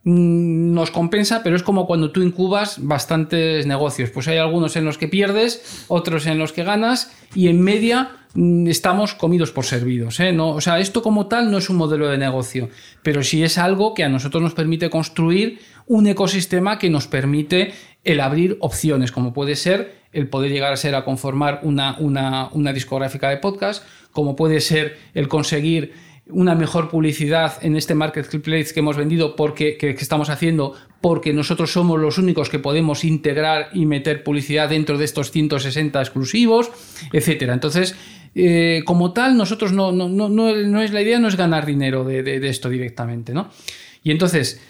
[0.05, 4.09] nos compensa, pero es como cuando tú incubas bastantes negocios.
[4.09, 8.11] Pues hay algunos en los que pierdes, otros en los que ganas y en media
[8.33, 10.19] mm, estamos comidos por servidos.
[10.19, 10.37] ¿eh?
[10.37, 12.69] O sea, esto como tal no es un modelo de negocio,
[13.01, 17.73] pero sí es algo que a nosotros nos permite construir un ecosistema que nos permite
[18.03, 22.49] el abrir opciones, como puede ser el poder llegar a ser a conformar una, una,
[22.51, 25.93] una discográfica de podcast, como puede ser el conseguir
[26.27, 31.71] una mejor publicidad en este marketplace que hemos vendido porque que, estamos haciendo porque nosotros
[31.71, 36.71] somos los únicos que podemos integrar y meter publicidad dentro de estos 160 exclusivos,
[37.11, 37.53] etcétera.
[37.53, 37.95] Entonces,
[38.35, 42.05] eh, como tal, nosotros no, no, no, no, es la idea, no es ganar dinero
[42.05, 43.49] de, de, esto directamente, ¿no?
[44.01, 44.61] Y entonces,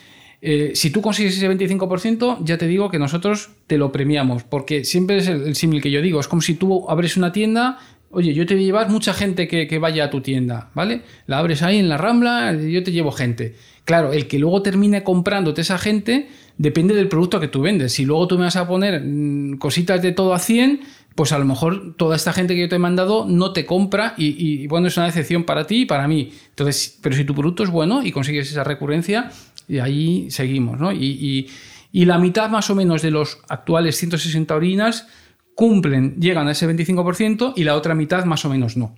[0.42, 4.84] eh, si tú consigues ese 25%, ya te digo que nosotros te lo premiamos, porque
[4.86, 7.78] siempre es el, el símil que yo digo, es como si tú abres una tienda
[8.16, 11.02] Oye, yo te voy a llevar mucha gente que, vaya a tu tienda, ¿vale?
[11.26, 13.56] La abres ahí en la rambla, yo te llevo gente.
[13.86, 17.92] Claro, el que luego termine comprándote esa gente depende del producto que tú vendes.
[17.94, 20.82] Si luego tú me vas a poner mm, cositas de todo a 100,
[21.16, 24.14] pues a lo mejor toda esta gente que yo te he mandado no te compra
[24.16, 26.32] y, bueno, es una decepción para ti y para mí.
[26.50, 29.32] Entonces, pero si tu producto es bueno y consigues esa recurrencia,
[29.68, 30.92] y ahí seguimos, ¿no?
[30.92, 31.48] Y,
[31.92, 35.08] y la mitad más o menos de los actuales 160 orinas
[35.56, 38.96] cumplen, llegan a ese 25% y la otra mitad más o menos no.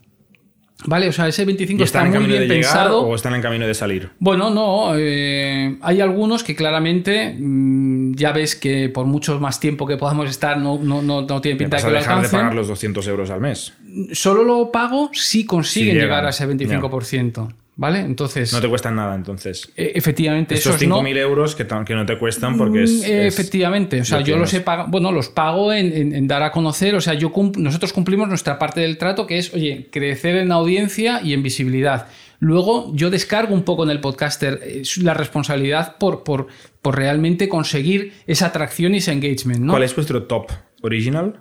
[0.88, 1.08] ¿Vale?
[1.08, 3.01] O sea, ese 25 está muy bien pensado.
[3.01, 4.10] ¿O están en camino de salir?
[4.20, 4.93] Bueno, no.
[4.95, 10.30] Eh, hay algunos que claramente mm, ya ves que por mucho más tiempo que podamos
[10.30, 13.08] estar no, no, no, no tiene pinta de que lo dejar de pagar los 200
[13.08, 13.74] euros al mes?
[14.12, 17.53] Solo lo pago si consiguen llegar a ese 25%.
[17.78, 18.00] ¿Vale?
[18.00, 18.54] Entonces.
[18.54, 19.70] No te cuestan nada, entonces.
[19.76, 23.02] E, efectivamente, esos 5.000 euros que, que, no te cuestan porque es.
[23.02, 24.90] Mm, efectivamente, o sea, yo los he pagado.
[24.90, 26.96] Bueno, los pago en, dar a conocer.
[26.96, 31.22] O sea, yo nosotros cumplimos nuestra parte del trato, que es, oye, crecer en audiencia
[31.22, 32.08] y en visibilidad.
[32.40, 36.48] Luego, yo descargo un poco en el podcaster eh, la responsabilidad por, por,
[36.82, 39.62] por realmente conseguir esa atracción y ese engagement.
[39.62, 39.74] ¿no?
[39.74, 40.52] ¿Cuál es vuestro top
[40.82, 41.40] original?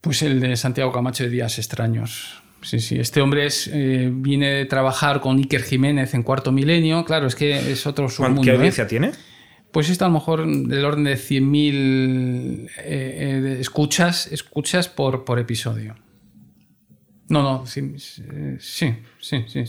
[0.00, 2.39] Pues el de Santiago Camacho de Días Extraños.
[2.62, 2.98] Sí, sí.
[2.98, 7.04] Este hombre es, eh, viene de trabajar con Iker Jiménez en Cuarto Milenio.
[7.04, 8.42] Claro, es que es otro submundo.
[8.42, 8.88] ¿Qué audiencia ¿eh?
[8.88, 9.12] tiene?
[9.72, 15.96] Pues está a lo mejor del orden de 100.000 eh, escuchas, escuchas por, por episodio.
[17.28, 18.24] No, no, sí, sí,
[18.58, 19.64] sí, sí,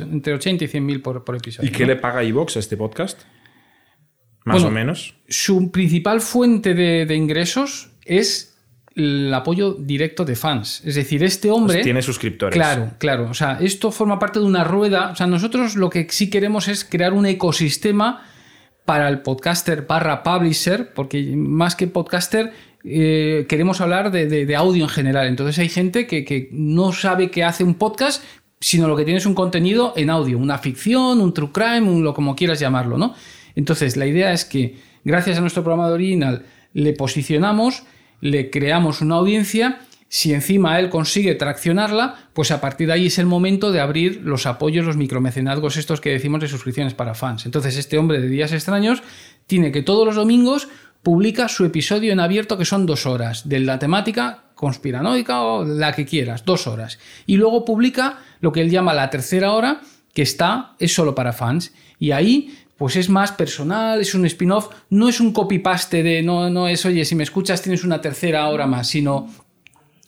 [0.00, 1.66] entre 80 y 100.000 por, por episodio.
[1.66, 3.22] ¿Y qué le paga iVox a este podcast?
[4.44, 5.14] Más o menos.
[5.26, 8.53] Su principal fuente de, de ingresos es
[8.94, 10.82] el apoyo directo de fans.
[10.84, 11.76] Es decir, este hombre...
[11.76, 12.54] Pues tiene suscriptores.
[12.54, 13.28] Claro, claro.
[13.28, 15.10] O sea, esto forma parte de una rueda.
[15.10, 18.22] O sea, nosotros lo que sí queremos es crear un ecosistema
[18.84, 22.52] para el podcaster barra publisher, porque más que podcaster
[22.84, 25.26] eh, queremos hablar de, audio en general.
[25.26, 28.22] Entonces hay gente que, no sabe que hace un podcast,
[28.60, 32.04] sino lo que tiene es un contenido en audio, una ficción, un true crime, un,
[32.04, 33.14] lo como quieras llamarlo, ¿no?
[33.56, 37.84] Entonces la idea es que gracias a nuestro programa de original le posicionamos
[38.24, 43.18] le creamos una audiencia, si encima él consigue traccionarla, pues a partir de ahí es
[43.18, 47.44] el momento de abrir los apoyos, los micromecenazgos estos que decimos de suscripciones para fans.
[47.44, 49.02] Entonces este hombre de Días Extraños
[49.46, 50.68] tiene que todos los domingos
[51.02, 55.92] publica su episodio en abierto que son dos horas, de la temática conspiranoica o la
[55.92, 56.98] que quieras, dos horas.
[57.26, 59.82] Y luego publica lo que él llama la tercera hora,
[60.14, 61.74] que está, es solo para fans.
[61.98, 66.50] Y ahí pues es más personal, es un spin-off, no es un copy-paste de, no,
[66.50, 69.28] no es, oye, si me escuchas tienes una tercera hora más, sino,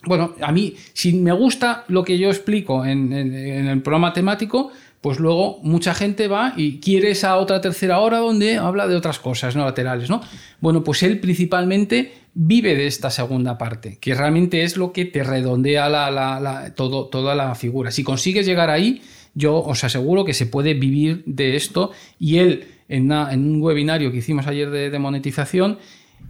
[0.05, 5.21] bueno, a mí, si me gusta lo que yo explico en, el programa temático, pues
[5.21, 9.55] luego mucha gente va y quiere esa otra tercera hora donde habla de otras cosas,
[9.55, 10.21] no laterales, ¿no?
[10.61, 15.23] Bueno, pues él principalmente vive de esta segunda parte, que realmente es lo que te
[15.23, 17.91] redondea la, todo, toda la figura.
[17.91, 19.03] Si consigues llegar ahí,
[19.37, 21.93] yo os aseguro que se puede vivir de esto.
[22.19, 25.79] Y él, en, un webinario que hicimos ayer de, monetización,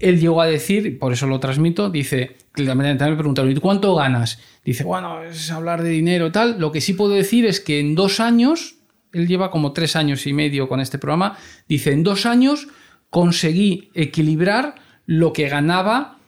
[0.01, 4.41] él llegó a decir, por eso lo transmito, dice, también me preguntaron, ¿y cuánto ganas?
[4.65, 6.59] Dice, bueno, es hablar de dinero tal.
[6.59, 8.75] Lo que sí puedo decir es que en dos años,
[9.13, 11.39] él lleva como tres años y medio con este programa,
[11.69, 12.67] dice, en dos años
[13.09, 14.75] conseguí equilibrar
[15.07, 16.19] lo que ganaba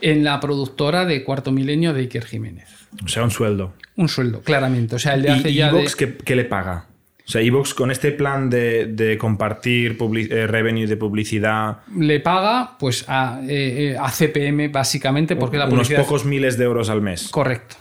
[0.00, 2.77] en la productora de Cuarto Milenio de Iker Jiménez.
[3.04, 3.74] O sea, un sueldo.
[3.96, 4.96] Un sueldo, claramente.
[4.96, 5.68] O sea, el de hace ya.
[5.68, 6.86] Evox, ¿qué, le paga?
[7.26, 11.78] O sea, Evox con este plan de, compartir eh, revenue de publicidad.
[11.96, 16.00] Le paga, pues, a, eh, eh, a CPM, básicamente, porque la publicidad.
[16.00, 17.28] Unos pocos miles de euros al mes.
[17.28, 17.76] Correcto.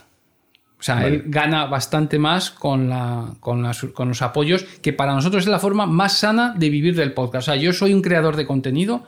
[0.80, 5.44] O sea, él gana bastante más con, la, con, con, los apoyos, que para nosotros
[5.44, 7.48] es la forma más sana de vivir del podcast.
[7.48, 9.04] O sea, yo soy un creador de contenido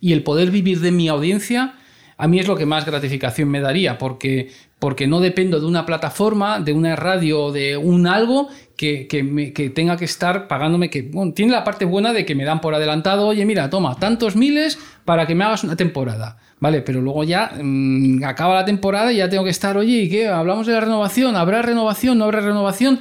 [0.00, 1.76] y el poder vivir de mi audiencia
[2.16, 4.52] a mí es lo que más gratificación me daría, porque,
[4.84, 10.04] porque no dependo de una plataforma, de una radio, de un algo que, tenga que
[10.04, 13.70] estar pagándome, que tiene la parte buena de que me dan por adelantado, oye, mira,
[13.70, 16.36] toma, tantos miles para que me hagas una temporada.
[16.60, 20.10] Vale, pero luego ya mm, acaba la temporada y ya tengo que estar, oye, ¿y
[20.10, 20.28] qué?
[20.28, 21.34] ¿Hablamos de la renovación?
[21.34, 22.18] ¿Habrá renovación?
[22.18, 23.00] ¿No habrá renovación?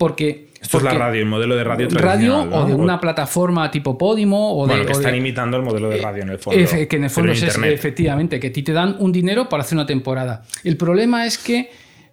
[0.00, 0.48] Porque...
[0.62, 4.52] Esto es la radio, el modelo de radio Radio o de una plataforma tipo Podimo
[4.62, 4.80] o Bueno, de...
[4.82, 6.58] que de- están imitando el modelo de radio en el fondo.
[6.60, 7.72] Efe- que en el fondo es Internet.
[7.72, 10.42] efectivamente que a ti te dan un dinero para hacer una temporada.
[10.64, 11.70] El problema es que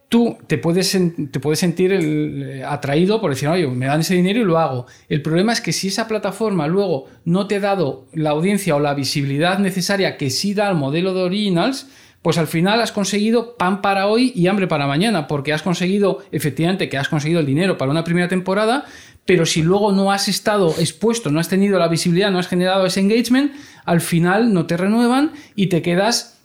[0.08, 0.98] tú te puedes,
[1.32, 4.58] te puedes sentir el- eh, atraído por decir, oye, me dan ese dinero y lo
[4.58, 4.86] hago.
[5.10, 8.80] El problema es que si esa plataforma luego no te ha dado la audiencia o
[8.80, 11.90] la visibilidad necesaria que sí da el modelo de Originals,
[12.28, 16.25] pues al final has conseguido pan para hoy y hambre para mañana, porque has conseguido,
[16.34, 18.84] efectivamente, que has conseguido el dinero para una primera temporada,
[19.23, 22.86] pero si luego no has estado expuesto, no has tenido la visibilidad, no has generado
[22.86, 23.53] ese engagement,
[23.86, 26.41] al final no te renuevan y te quedas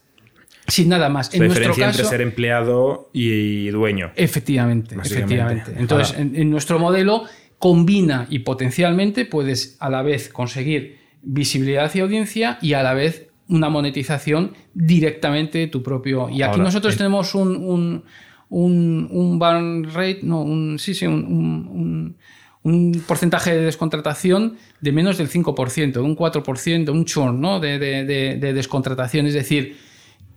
[0.68, 1.32] sin nada más.
[1.32, 4.12] La en nuestro diferencia caso, entre ser empleado y dueño.
[4.14, 5.72] efectivamente, efectivamente.
[5.76, 7.24] Entonces, en, en nuestro modelo
[7.58, 13.31] combina y potencialmente puedes a la vez conseguir visibilidad y audiencia y a la vez
[13.49, 16.28] una monetización directamente de tu propio.
[16.28, 18.05] Y aquí Ahora, nosotros en- tenemos un, un,
[18.49, 22.16] un, un burn rate, no, un, sí, sí, un,
[22.64, 27.59] un- porcentaje de descontratación de menos del 5%, un 4%, un churn ¿no?
[27.59, 29.26] de, de- de- de descontratación.
[29.26, 29.76] Es decir,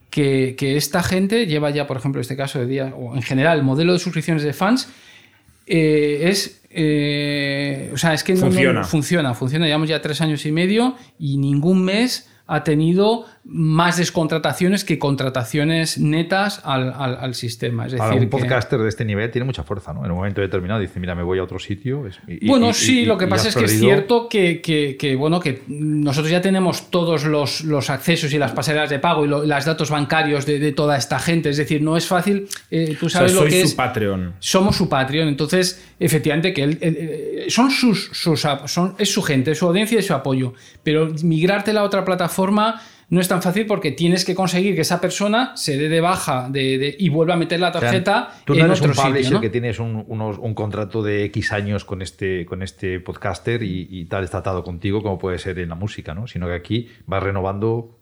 [0.09, 3.59] que, que esta gente lleva ya, por ejemplo, este caso de día, o en general,
[3.59, 4.89] el modelo de suscripciones de fans
[5.67, 6.61] eh, es.
[6.69, 8.83] eh, o sea, es que no- no- Funciona.
[8.83, 9.65] funciona, funciona.
[9.67, 15.97] Llevamos ya tres años y medio y ningún mes ha tenido más descontrataciones que contrataciones
[15.97, 17.85] netas al, al- al sistema.
[17.85, 20.05] Es decir, Ahora, un que- podcaster de este nivel tiene mucha fuerza, ¿no?
[20.05, 22.03] En un momento determinado dice, mira, me voy a otro sitio.
[22.27, 25.15] y- Bueno, y- sí, y- lo que pasa es que es cierto que, que- que,
[25.15, 29.27] bueno, que nosotros ya tenemos todos los, los accesos y las pasarelas de pago y
[29.27, 31.49] lo- los datos bancarios de, de toda esta gente.
[31.49, 32.47] Es decir, no es fácil.
[32.71, 33.73] eh, tú O sea, sabes lo que su es.
[33.73, 34.33] Patreon.
[34.39, 39.21] Somos su Patreon, entonces, efectivamente, que él- él- eh, son sus, sus son, es su
[39.23, 40.53] gente, es su audiencia y su apoyo.
[40.83, 42.34] Pero migrarte a la otra plataforma
[43.07, 46.49] no es tan fácil porque tienes que conseguir que esa persona se dé de baja
[46.49, 48.91] de, de- y vuelva a meter la O sea, tarjeta tú no en eres otro
[48.91, 49.35] un publisher sitio.
[49.35, 49.41] ¿no?
[49.41, 53.87] que tienes un, unos- un contrato de X años con este, con este podcaster y,
[53.91, 56.25] y tal, está atado contigo, como puede ser en la música, ¿no?
[56.25, 57.99] Sino que aquí vas renovando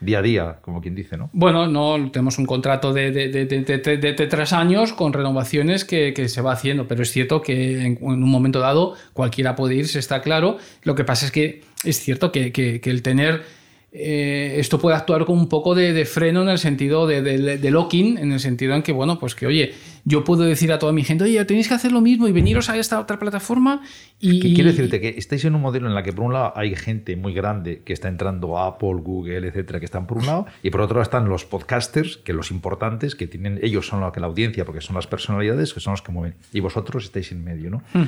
[0.00, 1.30] día a día, como quien dice, ¿no?
[1.32, 6.40] Bueno, no, tenemos un contrato de, de- de- tres años con renovaciones que, que se
[6.42, 10.22] va haciendo, pero es cierto que en, en un momento dado cualquiera puede irse, está
[10.22, 10.58] claro.
[10.84, 13.57] Lo que pasa es que es cierto que, que- que el tener...
[13.90, 17.56] eh, esto puede actuar como un poco de, de freno en el sentido de, de-
[17.58, 19.72] de locking, en el sentido en que, bueno, pues que, oye,
[20.04, 22.68] yo puedo decir a toda mi gente, oye, tenéis que hacer lo mismo y veniros
[22.68, 23.82] a esta otra plataforma
[24.20, 24.54] y...
[24.54, 27.16] Quiero decirte que estáis en un modelo en la que por un lado hay gente
[27.16, 30.82] muy grande que está entrando Apple, Google, etcétera, que están por un lado, y por
[30.82, 34.26] otro lado están los podcasters, que los importantes, que tienen, ellos son la, que la
[34.26, 37.70] audiencia, porque son las personalidades, que son los que mueven, y vosotros estáis en medio,
[37.70, 37.82] ¿no?
[37.94, 38.04] Hmm.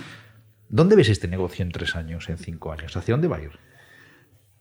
[0.69, 2.97] ¿Dónde ves este negocio en tres años, en cinco años?
[2.97, 3.51] ¿Hacia dónde va a ir?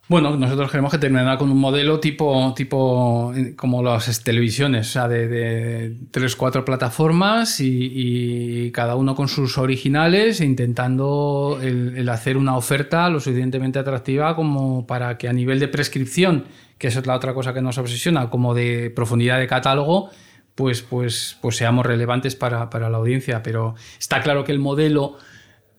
[0.10, 4.92] Bueno, nosotros queremos que terminara con un modelo tipo, tipo eh, como las televisiones, o
[4.92, 12.58] sea, de, tres, cuatro plataformas y, cada uno con sus originales intentando el, hacer una
[12.58, 16.46] oferta lo suficientemente atractiva como para que a nivel de prescripción,
[16.80, 20.10] que es la otra cosa que nos obsesiona, como de profundidad de catálogo,
[20.56, 23.44] pues, pues, pues seamos relevantes para, para la audiencia.
[23.44, 25.18] Pero está claro que el modelo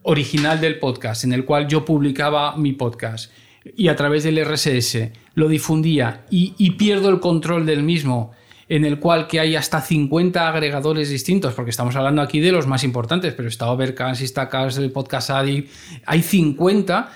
[0.02, 3.32] original del podcast, en el cual yo publicaba mi podcast
[3.76, 8.32] y a través del RSS lo difundía y, y pierdo el control del mismo,
[8.68, 12.66] en el cual que hay hasta 50 agregadores distintos, porque estamos hablando aquí de los
[12.66, 15.70] más importantes, pero está Overcast, está Cast, el Podcast Addict,
[16.06, 17.11] hay 50.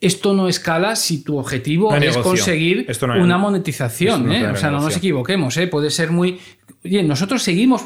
[0.00, 2.22] Esto no escala si tu objetivo No es negocio.
[2.22, 4.26] conseguir Esto no hay- una monetización.
[4.26, 4.46] no ¿eh?
[4.48, 5.56] O sea, no nos equivoquemos.
[5.58, 5.68] ¿eh?
[5.68, 6.40] Puede ser muy.
[6.84, 7.84] Oye, nosotros seguimos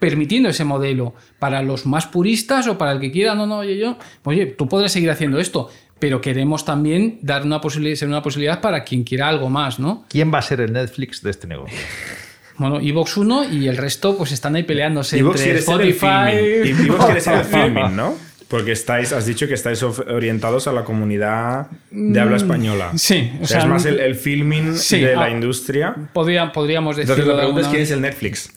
[0.00, 3.76] permitiendo ese modelo para los más puristas o para el que quiera, no, no, oye,
[3.78, 5.70] yo, oye, tú podrás seguir haciendo esto,
[6.02, 10.04] pero queremos también dar una posibilidad, ser una posibilidad para quien quiera algo más, ¿no?
[10.08, 11.78] ¿Quién va a ser el Netflix de este negocio?
[12.58, 15.90] Bueno, Evox 1 y el resto pues están ahí peleándose Evox entre quiere ser el
[15.90, 16.82] Spotify.
[16.82, 18.14] Evox quiere ser el filming, ¿no?
[18.48, 22.90] Porque estáis, has dicho que estáis of- orientados a la comunidad de habla española.
[22.94, 25.30] Mm, sí, o o sea, sea, es más el, el filming sí, de la ah,
[25.30, 25.94] industria.
[26.12, 27.14] Podría- podríamos decirlo.
[27.14, 28.52] Entonces la de pregunta es quién es el Netflix.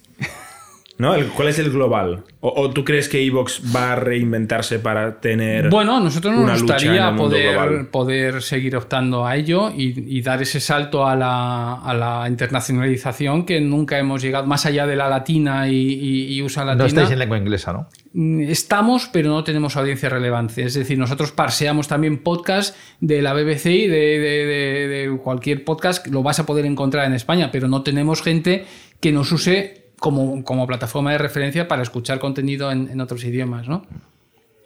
[0.97, 1.13] ¿No?
[1.13, 2.23] El- ¿Cuál es el global?
[2.39, 6.43] ¿O, o tú crees que Evox va a reinventarse para tener Bueno, a nosotros nos
[6.43, 10.41] una lucha en gustaría el mundo poder, poder seguir optando a ello y, y dar
[10.41, 15.09] ese salto a la, a la internacionalización que nunca hemos llegado, más allá de la
[15.09, 16.83] latina y, y- y USA latina.
[16.83, 17.87] No estáis en lengua inglesa, ¿no?
[18.13, 20.63] Mm, Estamos, pero no tenemos audiencia relevante.
[20.63, 25.63] Es decir, nosotros parseamos también podcast de la BBC y de, de- de- de cualquier
[25.65, 28.65] podcast, lo vas a poder encontrar en España, pero no tenemos gente
[29.01, 33.67] que nos use como, como plataforma de referencia para escuchar contenido en, en otros idiomas,
[33.67, 33.87] ¿no?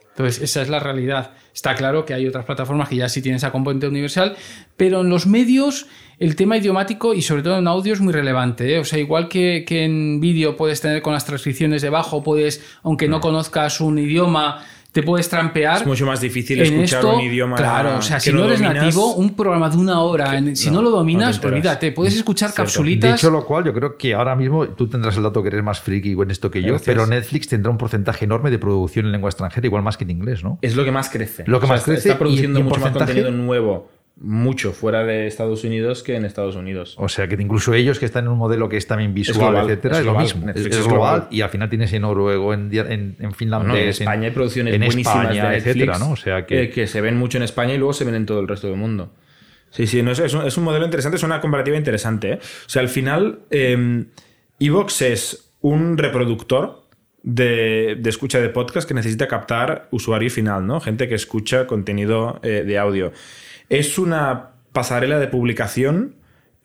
[0.09, 1.31] Entonces, esa es la realidad.
[1.53, 4.35] Está claro que hay otras plataformas que ya sí tienen esa componente universal,
[4.75, 5.87] pero en los medios
[6.17, 8.75] el tema idiomático y sobre todo en audio es muy relevante.
[8.75, 8.79] ¿eh?
[8.79, 13.07] O sea, igual que, que en vídeo puedes tener con las transcripciones debajo, puedes, aunque
[13.07, 15.77] no conozcas un idioma, te puedes trampear.
[15.81, 17.55] Es mucho más difícil escuchar esto, un idioma.
[17.55, 18.83] Claro, o sea, que si no, eres dominas.
[18.85, 21.53] nativo, un programa de una hora, en- si no, no, lo no dominas, te enteras.
[21.53, 22.63] olvídate, puedes escuchar Cierto.
[22.63, 23.09] capsulitas.
[23.11, 25.63] De hecho, lo cual yo creo que ahora mismo tú tendrás el dato que eres
[25.63, 26.85] más friki en esto que yo, Gracias.
[26.85, 30.09] pero Netflix tendrá un porcentaje enorme de producción en lengua extranjera, igual más que en
[30.11, 30.57] inglés, ¿no?
[30.61, 31.43] Es lo que más crece.
[31.45, 33.89] Lo que más está- crece Está produciendo y- y en mucho más contenido nuevo,
[34.21, 36.95] mucho fuera de Estados Unidos que en Estados Unidos.
[36.97, 39.69] O sea, que incluso ellos que están en un modelo que es también visual, global,
[39.69, 40.41] etcétera, es es, lo mismo.
[40.41, 41.27] Es, Netflix es es global, global.
[41.31, 44.81] y al final tienes en noruego, en, en, en No, en España hay producciones en
[44.81, 46.11] buenísimas España, de Netflix etcétera, ¿no?
[46.11, 48.25] O sea que eh, que se ven mucho en España y luego se ven en
[48.25, 49.13] todo el resto del mundo.
[49.71, 52.33] Sí, sí, no, es, es un, es un modelo interesante, es una comparativa interesante.
[52.33, 52.39] ¿eh?
[52.41, 54.05] O sea, al final, eh,
[54.59, 56.89] Evox es un reproductor
[57.23, 60.79] de, de escucha de podcast que necesita captar usuario final, ¿no?
[60.79, 63.11] Gente que escucha contenido eh, de audio.
[63.69, 66.15] Es una pasarela de publicación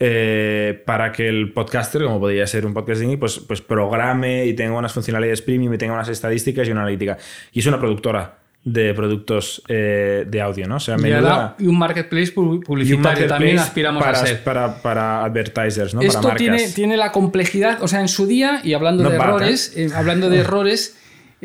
[0.00, 4.76] eh, para que el podcaster, como podría ser un podcasting, pues, pues programe y tenga
[4.76, 7.16] unas funcionalidades premium y tenga unas estadísticas y una analítica.
[7.52, 10.76] Y es una productora de productos eh, de audio, ¿no?
[10.76, 13.58] O sea, a y, menuda- ahora- y un marketplace pu- y un publicitario marketplace también
[13.58, 14.42] aspiramos para, a ser.
[14.42, 16.00] Para, para advertisers, ¿no?
[16.00, 16.38] para Esto marcas.
[16.38, 20.30] tiene, tiene la complejidad, o sea, en su día, y hablando de errores, eh, hablando
[20.30, 20.96] de errores,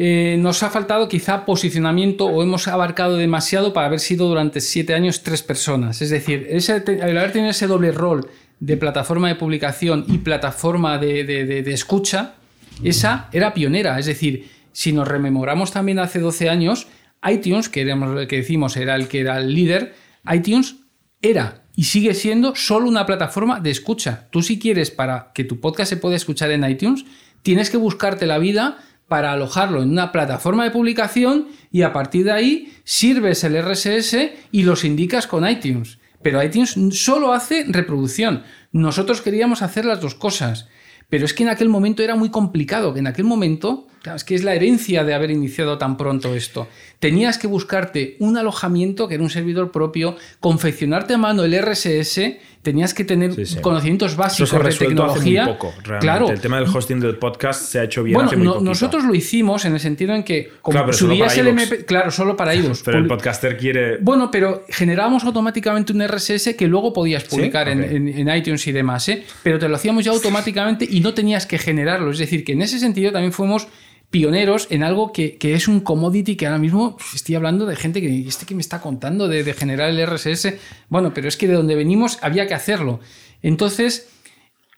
[0.01, 4.93] eh, nos ha faltado quizá posicionamiento o hemos abarcado demasiado para haber sido durante siete
[4.93, 6.01] años tres personas.
[6.01, 8.29] Es decir, ese, el haber tenido ese doble rol
[8.61, 12.35] de plataforma de publicación y plataforma de, de- escucha,
[12.81, 13.99] esa era pionera.
[13.99, 16.87] Es decir, si nos rememoramos también hace 12 años,
[17.29, 19.95] iTunes, que, éramos, que decimos era el que era el líder,
[20.33, 20.77] iTunes
[21.21, 24.29] era y sigue siendo solo una plataforma de escucha.
[24.31, 27.03] Tú si quieres para que tu podcast se pueda escuchar en iTunes,
[27.41, 28.77] tienes que buscarte la vida
[29.09, 34.15] para alojarlo en una plataforma de publicación y a partir de ahí sirves el RSS
[34.51, 35.99] y los indicas con iTunes.
[36.21, 38.43] Pero iTunes solo hace reproducción.
[38.71, 40.67] Nosotros queríamos hacer las dos cosas.
[41.09, 44.23] Pero es que en aquel momento era muy complicado, que en aquel momento, claro, es
[44.23, 46.67] que es la herencia de haber iniciado tan pronto esto.
[46.99, 52.37] Tenías que buscarte un alojamiento que era un servidor propio, confeccionarte a mano el RSS,
[52.61, 53.61] tenías que tener Sí, sí.
[53.61, 55.45] conocimientos Eso básicos se de hace tecnología.
[55.45, 55.99] muy poco, realmente.
[56.01, 56.29] Claro.
[56.29, 58.69] El tema del hosting del podcast se ha hecho bien Bueno, hace muy no- poquito.
[58.69, 61.47] nosotros lo hicimos en el sentido en que como Claro, subías el.
[61.47, 62.81] MP, claro, solo para iVoox.
[62.83, 63.97] Pero el podcaster quiere...
[64.01, 69.07] bueno, pero generábamos automáticamente un RSS que luego podías publicar en, en iTunes y demás,
[69.07, 69.23] ¿eh?
[69.41, 72.11] pero te lo hacíamos ya automáticamente y no tenías que generarlo.
[72.11, 73.67] Es decir, que en ese sentido también fuimos
[74.09, 78.01] pioneros en algo que, que es un commodity que ahora mismo estoy hablando de gente
[78.01, 80.53] que este que me está contando de, de generar el RSS.
[80.89, 82.99] Bueno, pero es que de donde venimos había que hacerlo.
[83.41, 84.09] Entonces,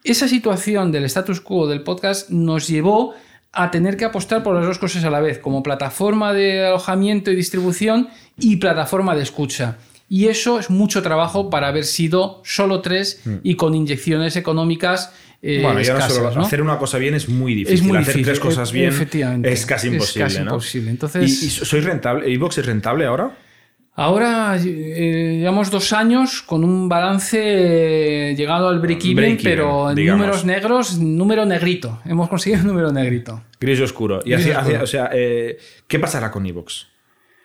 [0.03, 3.13] esa situación del status quo del podcast nos llevó
[3.53, 7.31] a tener que apostar por las dos cosas a la vez, como plataforma de alojamiento
[7.31, 9.77] y distribución y plataforma de escucha.
[10.09, 15.59] Y eso es mucho trabajo para haber sido solo tres y con inyecciones económicas eh,
[15.63, 16.41] bueno, ya no escasas, solo ¿no?
[16.41, 17.75] hacer una cosa bien es muy difícil.
[17.79, 19.51] Es muy hacer difícil, tres cosas e- bien efectivamente.
[19.51, 20.43] es casi Es imposible, casi ¿no?
[20.43, 20.91] imposible.
[20.91, 22.31] Entonces- ¿Y, y sois rentable?
[22.31, 23.37] ¿Evox es rentable ahora?
[23.93, 27.37] Ahora eh, llevamos dos años con un balance
[28.31, 30.21] eh, llegado al break-even, pero en digamos.
[30.21, 32.01] números negros, número negrito.
[32.05, 33.43] Hemos conseguido un número negrito.
[33.59, 34.21] Gris y oscuro.
[34.23, 34.59] Y Gris oscuro.
[34.61, 36.87] hacia- o sea, eh, ¿qué pasará con Evox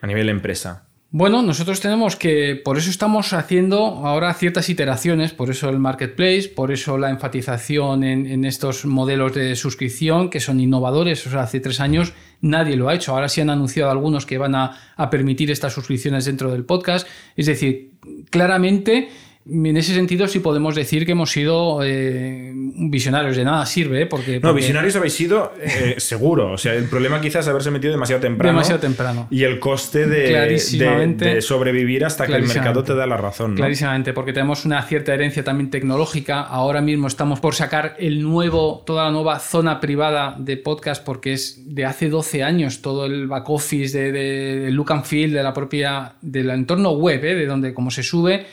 [0.00, 0.85] a nivel empresa?
[1.10, 6.50] Bueno, nosotros tenemos que, por eso estamos haciendo ahora ciertas iteraciones, por eso el marketplace,
[6.54, 11.24] por eso la enfatización en, estos modelos de suscripción que son innovadores.
[11.26, 13.12] O sea, hace tres años nadie lo ha hecho.
[13.12, 17.06] Ahora sí han anunciado algunos que van a permitir estas suscripciones dentro del podcast.
[17.36, 17.92] Es decir,
[18.30, 19.08] claramente,
[19.48, 23.36] en ese sentido sí podemos decir que hemos sido eh, visionarios.
[23.36, 24.06] De nada sirve, ¿eh?
[24.06, 26.52] porque, No, visionarios habéis sido eh, seguro.
[26.52, 28.52] O sea, el problema quizás es haberse metido demasiado temprano.
[28.52, 29.28] Demasiado temprano.
[29.30, 31.24] Y el coste de, Clarísimamente.
[31.24, 33.52] de- de sobrevivir hasta que el mercado te da la razón.
[33.52, 33.56] ¿no?
[33.56, 36.40] Clarísimamente, porque tenemos una cierta herencia también tecnológica.
[36.42, 41.32] Ahora mismo estamos por sacar el nuevo, toda la nueva zona privada de podcast, porque
[41.34, 45.32] es de hace 12 años todo el back office de, de- de look and feel
[45.32, 47.34] de la propia, del entorno web, ¿eh?
[47.34, 48.44] de donde como se sube.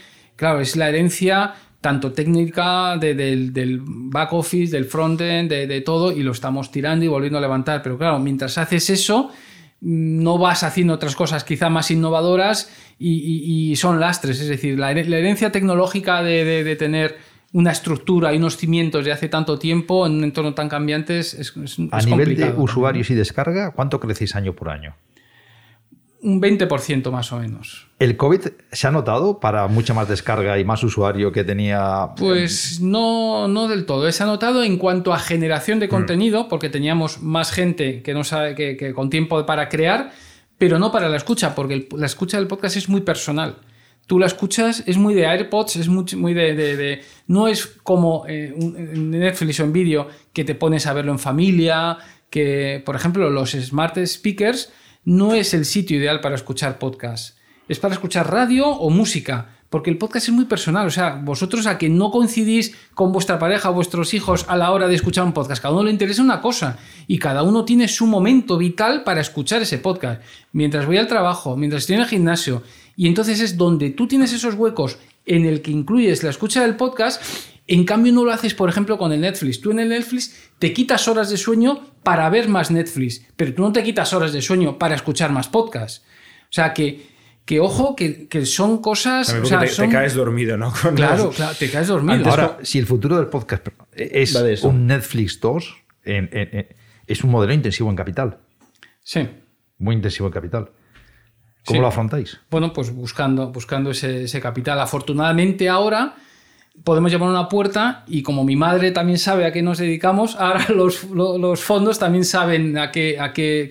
[0.43, 5.79] Claro, es la herencia tanto técnica de- del, del back office, del frontend, de, de
[5.79, 7.81] todo, y lo estamos tirando y volviendo a levantar.
[7.81, 9.31] Pero claro, mientras haces eso,
[9.79, 12.69] no vas haciendo otras cosas quizá más innovadoras
[12.99, 14.41] y, y- y son lastres.
[14.41, 17.15] Es decir, la, her- la herencia tecnológica de, tener
[17.53, 21.33] una estructura y unos cimientos de hace tanto tiempo en un entorno tan cambiante es,
[21.35, 21.53] es-
[21.91, 24.95] A es nivel de usuarios y descarga, ¿cuánto crecéis año por año?
[26.23, 27.87] Un 20% más o menos.
[27.99, 28.39] ¿El COVID
[28.71, 32.11] se ha notado para mucha más descarga y más usuario que tenía?
[32.17, 34.09] Pues no, no del todo.
[34.11, 35.81] Se ha notado en cuanto a generación Mm.
[35.81, 40.11] de contenido, porque teníamos más gente que, no sabe, que, que con tiempo para crear,
[40.57, 43.57] pero no para la escucha, porque el- la escucha del podcast es muy personal.
[44.07, 47.65] Tú la escuchas, es muy de AirPods, es muy, muy de, de- de- No es
[47.83, 51.97] como eh, en Netflix o en vídeo que te pones a verlo en familia,
[52.29, 54.71] que, por ejemplo, los smart speakers
[55.05, 57.37] no es el sitio ideal para escuchar podcast.
[57.67, 60.85] Es para escuchar radio o música, porque el podcast es muy personal.
[60.85, 64.71] O sea, vosotros a que no coincidís con vuestra pareja o vuestros hijos a la
[64.71, 66.77] hora de escuchar un podcast, cada uno le interesa una cosa
[67.07, 70.21] y cada uno tiene su momento vital para escuchar ese podcast.
[70.51, 72.63] Mientras voy al trabajo, mientras estoy en el gimnasio,
[72.95, 76.75] y entonces es donde tú tienes esos huecos en el que incluyes la escucha del
[76.75, 77.21] podcast.
[77.67, 79.61] En cambio, no lo haces, por ejemplo, con el Netflix.
[79.61, 83.61] Tú en el Netflix te quitas horas de sueño para ver más Netflix, pero tú
[83.61, 86.03] no te quitas horas de sueño para escuchar más podcast.
[86.43, 87.07] O sea que,
[87.45, 89.33] que ojo, que, que son cosas.
[89.33, 90.73] O sea, te, son- te caes dormido, ¿no?
[90.81, 92.15] Con Claro, los- claro, te caes dormido.
[92.15, 96.67] Antes Ahora, si el futuro del podcast es de un Netflix 2, en- en- en-
[97.07, 98.39] es un modelo intensivo en capital.
[99.01, 99.27] Sí.
[99.77, 100.71] Muy intensivo en capital.
[101.65, 101.81] ¿Cómo Sí.
[101.81, 102.39] lo afrontáis?
[102.51, 104.79] Bueno, pues buscando, buscando ese, ese capital.
[104.81, 106.15] Afortunadamente ahora
[106.83, 110.65] podemos llamar una puerta y como mi madre también sabe a qué nos dedicamos, ahora
[110.69, 113.17] los, lo- los fondos también saben a qué,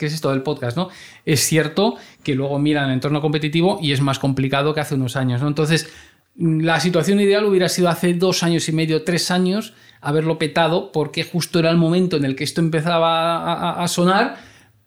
[0.01, 0.89] es esto del podcast, ¿no?
[1.25, 5.17] Es cierto que luego miran el entorno competitivo y es más complicado que hace unos
[5.17, 5.49] años, ¿no?
[5.49, 5.91] Entonces,
[6.37, 10.91] mm, la situación ideal hubiera sido hace dos años y medio, tres años, haberlo petado
[10.93, 14.37] porque justo era el momento en el que esto empezaba a- sonar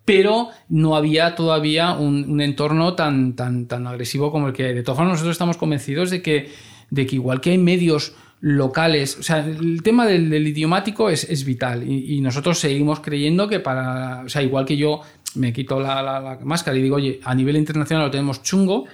[0.03, 4.73] pero no había todavía un, un entorno tan, tan, tan agresivo como el que hay.
[4.75, 6.51] De todas formas, nosotros estamos convencidos de que,
[6.95, 11.83] de que igual que hay medios locales, o sea, el tema del, idiomático es, vital
[11.87, 15.01] y, y nosotros seguimos creyendo que para, o sea, igual que yo
[15.35, 18.85] me quito la, máscara y digo, oye, a nivel internacional lo tenemos chungo,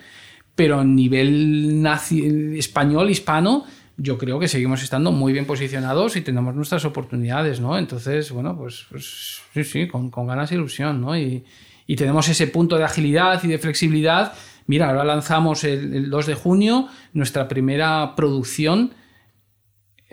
[0.56, 3.66] pero a nivel naci- español, hispano,
[3.97, 7.78] yo creo que seguimos estando muy bien posicionados y tenemos nuestras oportunidades, ¿no?
[7.78, 11.16] Entonces, bueno, pues, pues sí, sí, con, ganas e ilusión, ¿no?
[11.16, 11.43] Y,
[11.86, 14.34] y tenemos ese punto de agilidad y de flexibilidad.
[14.68, 18.93] Mira, ahora lanzamos el, el 2 de junio nuestra primera producción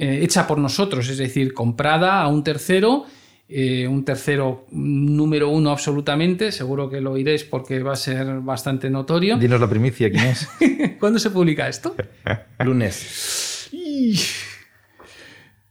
[0.00, 3.04] eh, hecha por nosotros, es decir, comprada a un tercero,
[3.48, 8.90] eh, un tercero número uno absolutamente, seguro que lo oiréis porque va a ser bastante
[8.90, 9.36] notorio.
[9.38, 10.48] Dinos la primicia, ¿quién es?
[11.00, 11.96] ¿Cuándo se publica esto?
[12.64, 13.68] Lunes.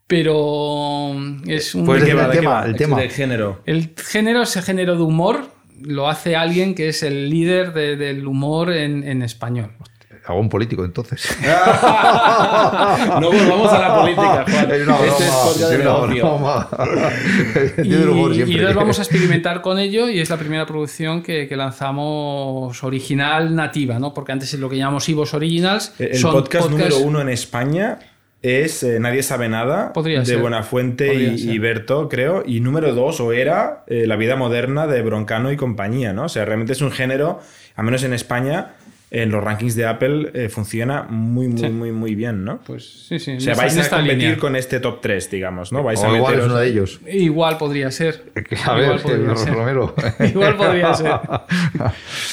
[0.05, 1.15] Pero
[1.45, 1.85] es un...
[1.85, 2.27] Pues ¿De qué el va?
[2.27, 2.99] ¿De qué tema, el tema.
[2.99, 3.61] De género.
[3.65, 7.95] El género es el género de humor, lo hace alguien que es el líder de-
[7.95, 9.71] del humor en, en español.
[10.25, 11.25] Hago un político, entonces.
[13.21, 14.71] No volvamos a la política, Juan.
[14.71, 16.67] Es una este broma, podcast de negocio.
[17.83, 21.55] Y, el entonces vamos a experimentar con ello y es la primera producción que, que
[21.55, 24.13] lanzamos original nativa, ¿no?
[24.13, 25.93] Porque antes es lo que llamamos Ivos Originals.
[25.99, 27.99] El son podcast podcasts- número uno en España
[28.41, 30.37] es eh, Nadie sabe nada Podría de ser.
[30.39, 31.53] Buenafuente Podría y, ser.
[31.55, 32.43] y Berto, creo.
[32.45, 36.25] Y número dos, o era eh, La vida moderna de Broncano y compañía, ¿no?
[36.25, 37.39] O sea, realmente es un género,
[37.75, 38.73] al menos en España,
[39.09, 41.69] en los rankings de Apple eh, funciona muy, muy, Sí.
[41.69, 42.59] muy, muy bien, ¿no?
[42.59, 43.37] Pues sí, sí.
[43.37, 44.37] O sea, vais a competir línea.
[44.37, 45.81] con este top 3, digamos, ¿no?
[45.81, 46.99] Vais a igual es meteros- uno de ellos.
[47.07, 48.23] Igual podría ser.
[48.65, 49.53] A ver, Igual podría ser.
[49.53, 49.95] Romero.
[50.19, 51.11] Igual podría ser.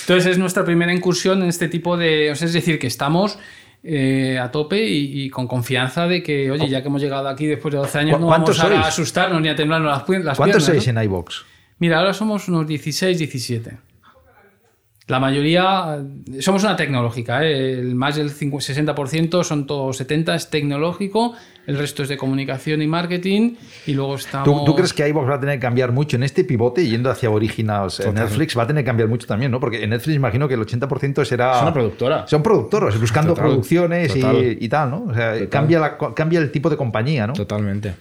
[0.02, 2.30] Entonces es nuestra primera incursión en este tipo de...
[2.32, 3.38] o sea, es decir, que estamos
[3.84, 7.46] eh, a tope y, y con confianza de que, oye, ya que hemos llegado aquí
[7.46, 8.86] después de 12 años, ¿Cu- no cuántos vamos a sois?
[8.88, 10.84] asustarnos ni a temblarnos las, las ¿Cuántos piernas.
[10.84, 11.00] sois ¿no?
[11.00, 11.44] en iBox?
[11.78, 13.76] Mira, ahora somos unos 16, 17.
[15.06, 16.02] La mayoría,
[16.40, 17.72] somos una tecnológica, ¿eh?
[17.72, 21.34] el más del 50 60% son todos 70 es tecnológico,
[21.66, 23.54] el resto es de comunicación y marketing
[23.86, 24.44] y luego estamos...
[24.46, 27.10] ¿Tú, tú crees que iVoox va a tener que cambiar mucho en este pivote yendo
[27.10, 28.00] hacia originals?
[28.00, 29.60] En Netflix va a tener que cambiar mucho también, ¿no?
[29.60, 31.56] Porque en Netflix imagino que el 80% será...
[31.56, 32.26] Es una productora.
[32.26, 34.56] Son productores, buscando Total, producciones y- total.
[34.60, 35.04] Y, tal, ¿no?
[35.08, 35.48] O sea, Total.
[35.48, 37.32] cambia, la- cambia el tipo de compañía, ¿no?
[37.32, 37.94] Totalmente.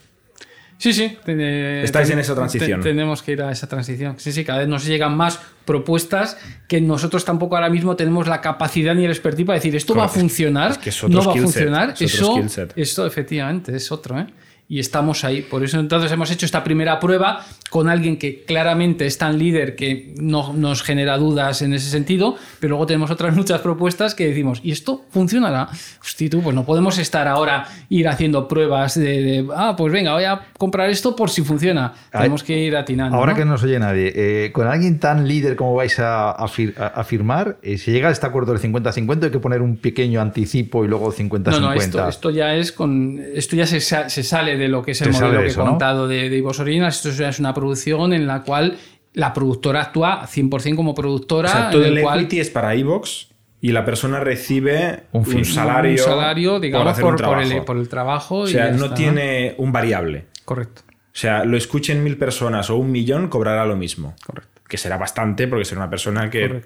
[0.83, 1.17] Sí, sí.
[1.23, 2.81] te- Estáis en esa transición.
[2.81, 4.15] te- tenemos que ir a esa transición.
[4.17, 8.41] Sí, sí, cada vez nos llegan más propuestas que nosotros tampoco ahora mismo tenemos la
[8.41, 11.31] capacidad ni el expertise para decir esto va a Claro, funcionar, es que no va
[11.31, 11.95] a set, funcionar.
[11.97, 14.27] Eso, esto efectivamente es otro, ¿eh?
[14.73, 15.43] Y estamos ahí.
[15.43, 19.75] Por eso entonces hemos hecho esta primera prueba con alguien que claramente es tan líder
[19.75, 24.27] que no nos genera dudas en ese sentido, pero luego tenemos otras muchas propuestas que
[24.27, 25.69] decimos, ¿y esto funcionará?
[26.01, 30.13] Hostia, tú, pues no podemos estar ahora ir haciendo pruebas de, de, ah, pues venga,
[30.13, 31.93] voy a comprar esto por si funciona.
[32.11, 33.15] Ay, Tenemos que ir atinando.
[33.17, 33.37] Ahora ¿no?
[33.37, 36.75] que no nos oye nadie, eh, con alguien tan líder como vais a, a fir-
[36.79, 39.77] a- a firmar, eh, si llega a este acuerdo del 50-50 hay que poner un
[39.77, 41.51] pequeño anticipo y luego 50-50.
[41.51, 43.19] No, no, esto, esto ya es con.
[43.35, 45.63] Esto ya se, se sale de lo que es el modelo de que eso, he
[45.65, 45.69] ¿no?
[45.71, 47.05] contado de, de Ivos Originals.
[47.05, 48.77] Esto es una producción en la cual
[49.13, 51.49] la productora actúa 100% como productora.
[51.49, 53.27] O sea, todo el el cual equity es para iVoox
[53.61, 58.39] y la persona recibe Un salario, un salario, digamos, por el, por el trabajo.
[58.39, 60.25] o y sea, ya no está, tiene un variable.
[60.43, 64.15] Correcto, O sea, lo escuchen mil personas o un millón, cobrará lo mismo.
[64.25, 64.52] correcto.
[64.73, 66.63] Que será bastante porque será una persona que,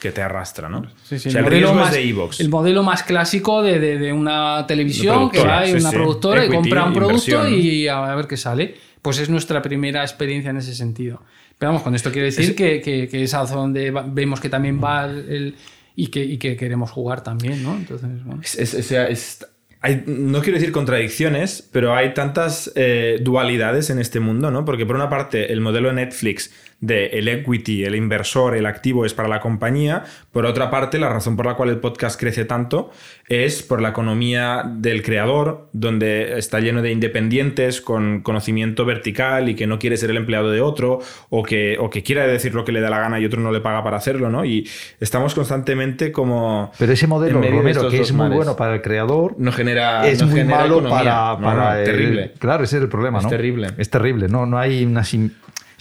[0.00, 0.86] que te arrastra, ¿no?
[1.04, 2.00] Sí, sí, o sea, el, modelo más, de
[2.38, 6.40] el modelo más clásico de, de- de una televisión que va y sí, una productora
[6.40, 8.74] y Equity, compra un producto y a, a ver qué sale.
[9.02, 11.20] Pues es nuestra primera experiencia en ese sentido.
[11.58, 14.48] Pero vamos, con esto quiero decir que, que- que es hacia donde va- vemos que
[14.48, 15.54] también va el,
[15.94, 17.74] y, que, y que queremos jugar también, ¿no?
[17.76, 18.40] Entonces, bueno.
[18.42, 19.46] Es- es- o sea, es-
[19.82, 24.64] hay- no quiero decir contradicciones, pero hay tantas eh, dualidades en este mundo, ¿no?
[24.64, 26.52] Porque por una parte, el modelo de Netflix
[26.82, 30.02] de el equity, el inversor, el activo es para la compañía.
[30.32, 32.90] Por otra parte, la razón por la cual el podcast crece tanto
[33.28, 39.54] es por la economía del creador, donde está lleno de independientes con conocimiento vertical y
[39.54, 40.98] que no quiere ser el empleado de otro
[41.30, 43.52] o que, o que quiere decir lo que le da la gana y otro no
[43.52, 44.44] le paga para hacerlo, ¿no?
[44.44, 44.68] Y
[45.00, 46.72] estamos constantemente como...
[46.78, 48.36] Pero ese modelo, Romero, que es muy mares.
[48.36, 50.98] bueno para el creador, no genera es no muy genera malo economía.
[50.98, 53.30] para, para no, el- terrible Claro, ese es el problema, Es ¿no?
[53.30, 53.68] terrible.
[53.78, 54.26] Es terrible.
[54.28, 55.30] No, no hay una sim-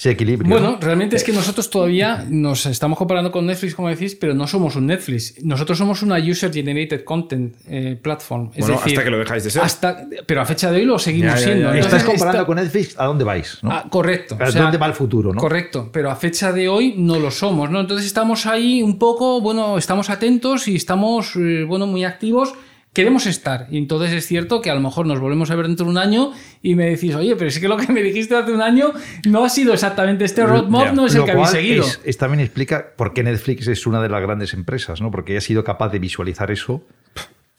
[0.02, 0.50] ese equilibrio.
[0.50, 0.78] Bueno, ¿no?
[0.82, 4.76] realmente es que nosotros todavía nos estamos comparando con Netflix, como decís, pero no somos
[4.76, 5.36] un Netflix.
[5.44, 8.50] Nosotros somos una User Generated Content eh, Platform.
[8.56, 9.62] Es Bueno, decir, hasta que lo dejáis de ser.
[9.62, 11.66] hasta- pero a fecha de hoy lo seguimos Ya, ya, siendo.
[11.68, 13.60] Entonces, Estás comparando está- con Netflix, ¿a dónde vais?
[13.62, 13.72] ¿no?
[13.72, 14.38] Ah, correcto.
[14.40, 15.34] ¿A O sea, dónde va el futuro?
[15.34, 15.40] ¿no?
[15.40, 17.80] Correcto, pero a fecha de hoy no lo somos, ¿no?
[17.80, 22.54] Entonces estamos ahí un poco, bueno, estamos atentos y estamos, eh, bueno, muy activos.
[22.94, 23.68] Queremos estar.
[23.72, 25.98] Y entonces es cierto que a lo mejor nos volvemos a ver dentro de un
[25.98, 26.32] año
[26.62, 28.92] y me decís, oye, pero es que lo que me dijiste hace un año
[29.28, 31.86] no ha sido exactamente este roadmap, no es el Lo que habéis seguido.
[31.86, 35.10] es- es- también explica por qué Netflix es una de las grandes empresas, ¿no?
[35.10, 36.84] Porque ha sido capaz de visualizar eso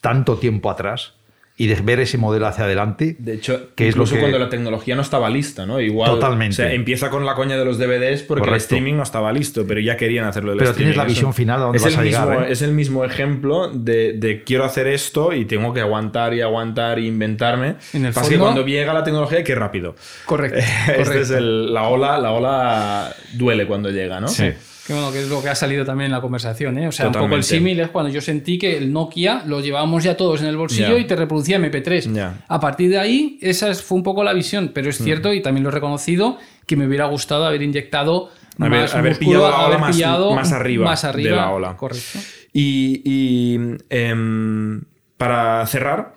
[0.02, 1.14] tanto tiempo atrás
[1.55, 3.14] y de ver ese modelo hacia adelante.
[3.18, 5.80] De hecho, que es lo incluso que- cuando la tecnología no estaba lista, ¿no?
[5.80, 6.11] Igual.
[6.12, 6.55] Totalmente.
[6.55, 8.57] O sea, empieza con la coña de los DVDs porque el Correcto.
[8.74, 10.92] streaming no estaba listo, pero ya querían hacerlo del Pero streaming.
[10.92, 12.53] tienes la Eso- visión final a dónde es vas el a llegar, mismo, ¿eh?
[12.53, 16.98] Es el mismo ejemplo de, de quiero hacer esto y tengo que aguantar y aguantar
[16.98, 17.76] y inventarme.
[17.92, 19.94] En el Pasa que cuando llega la tecnología, qué rápido.
[20.24, 20.59] Correcto.
[20.88, 21.20] Este correcto.
[21.22, 24.28] es el- la ola, la ola duele cuando llega, ¿no?
[24.28, 24.50] Sí.
[24.86, 26.88] Que bueno, que es lo que ha salido también en la conversación, ¿eh?
[26.88, 30.02] O sea, un poco el símil es cuando yo sentí que el Nokia lo llevábamos
[30.02, 32.12] ya todos en el bolsillo y te reproducía MP3.
[32.12, 32.30] Ya.
[32.30, 32.34] Mm.
[32.48, 35.40] A partir de ahí, esa es- fue un poco la visión, pero es cierto y
[35.40, 39.78] también lo he reconocido que me hubiera gustado haber inyectado más haber pillado la ola
[39.78, 41.76] más- pillado más arriba más de arriba, la ola.
[41.76, 42.18] Correcto.
[42.52, 44.82] Y, y, em,
[45.16, 46.16] para cerrar,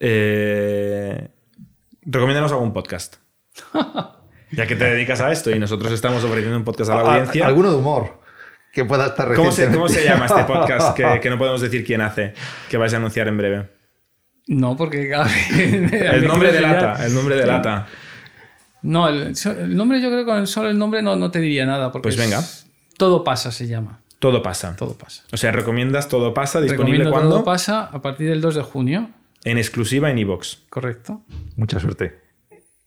[0.00, 1.28] eh,
[2.02, 3.16] recomiéndanos algún podcast.
[4.52, 7.46] ya que te dedicas a esto y nosotros estamos ofreciendo un podcast a la audiencia.
[7.46, 8.20] Alguno de humor
[8.72, 11.84] que pueda estar ¿Cómo se, cómo se llama este podcast que, que no podemos decir
[11.84, 12.34] quién hace?
[12.68, 13.70] Que vais a anunciar en breve.
[14.48, 15.50] No, porque cada vez-
[15.92, 17.04] El nombre de lata.
[17.06, 17.86] El nombre de lata.
[18.82, 21.40] No, el, el nombre yo creo que con el solo el nombre no, no te
[21.40, 21.90] diría nada.
[21.90, 22.38] Porque Pues venga.
[22.38, 22.66] es-
[22.96, 24.00] todo pasa se llama.
[24.18, 24.76] Todo pasa.
[24.76, 25.24] Todo pasa.
[25.32, 27.30] O sea, recomiendas Todo pasa, disponible cuando?
[27.30, 29.10] Todo pasa a partir del 2 de junio.
[29.44, 30.58] En exclusiva en iVoox.
[30.68, 31.22] Correcto.
[31.56, 32.20] Mucha suerte.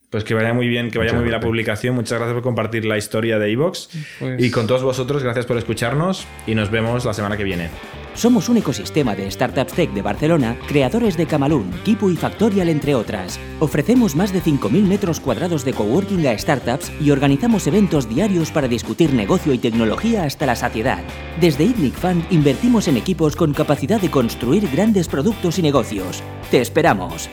[0.09, 1.47] Pues que vaya muy bien, que vaya Muchas muy bien la gracias.
[1.49, 1.95] publicación.
[1.95, 3.89] Muchas gracias por compartir la historia de iVoox.
[4.19, 7.69] Pues- Y con todos vosotros, gracias por escucharnos y nos vemos la semana que viene.
[8.15, 12.95] Somos un ecosistema de startups tech de Barcelona, creadores de Camalún, Kipu y Factorial, entre
[12.95, 13.39] otras.
[13.59, 18.67] Ofrecemos más de 5.000 metros cuadrados de coworking a startups y organizamos eventos diarios para
[18.67, 21.03] discutir negocio y tecnología hasta la saciedad.
[21.39, 26.23] Desde ITNIC Fund invertimos en equipos con capacidad de construir grandes productos y negocios.
[26.49, 27.29] ¡Te esperamos!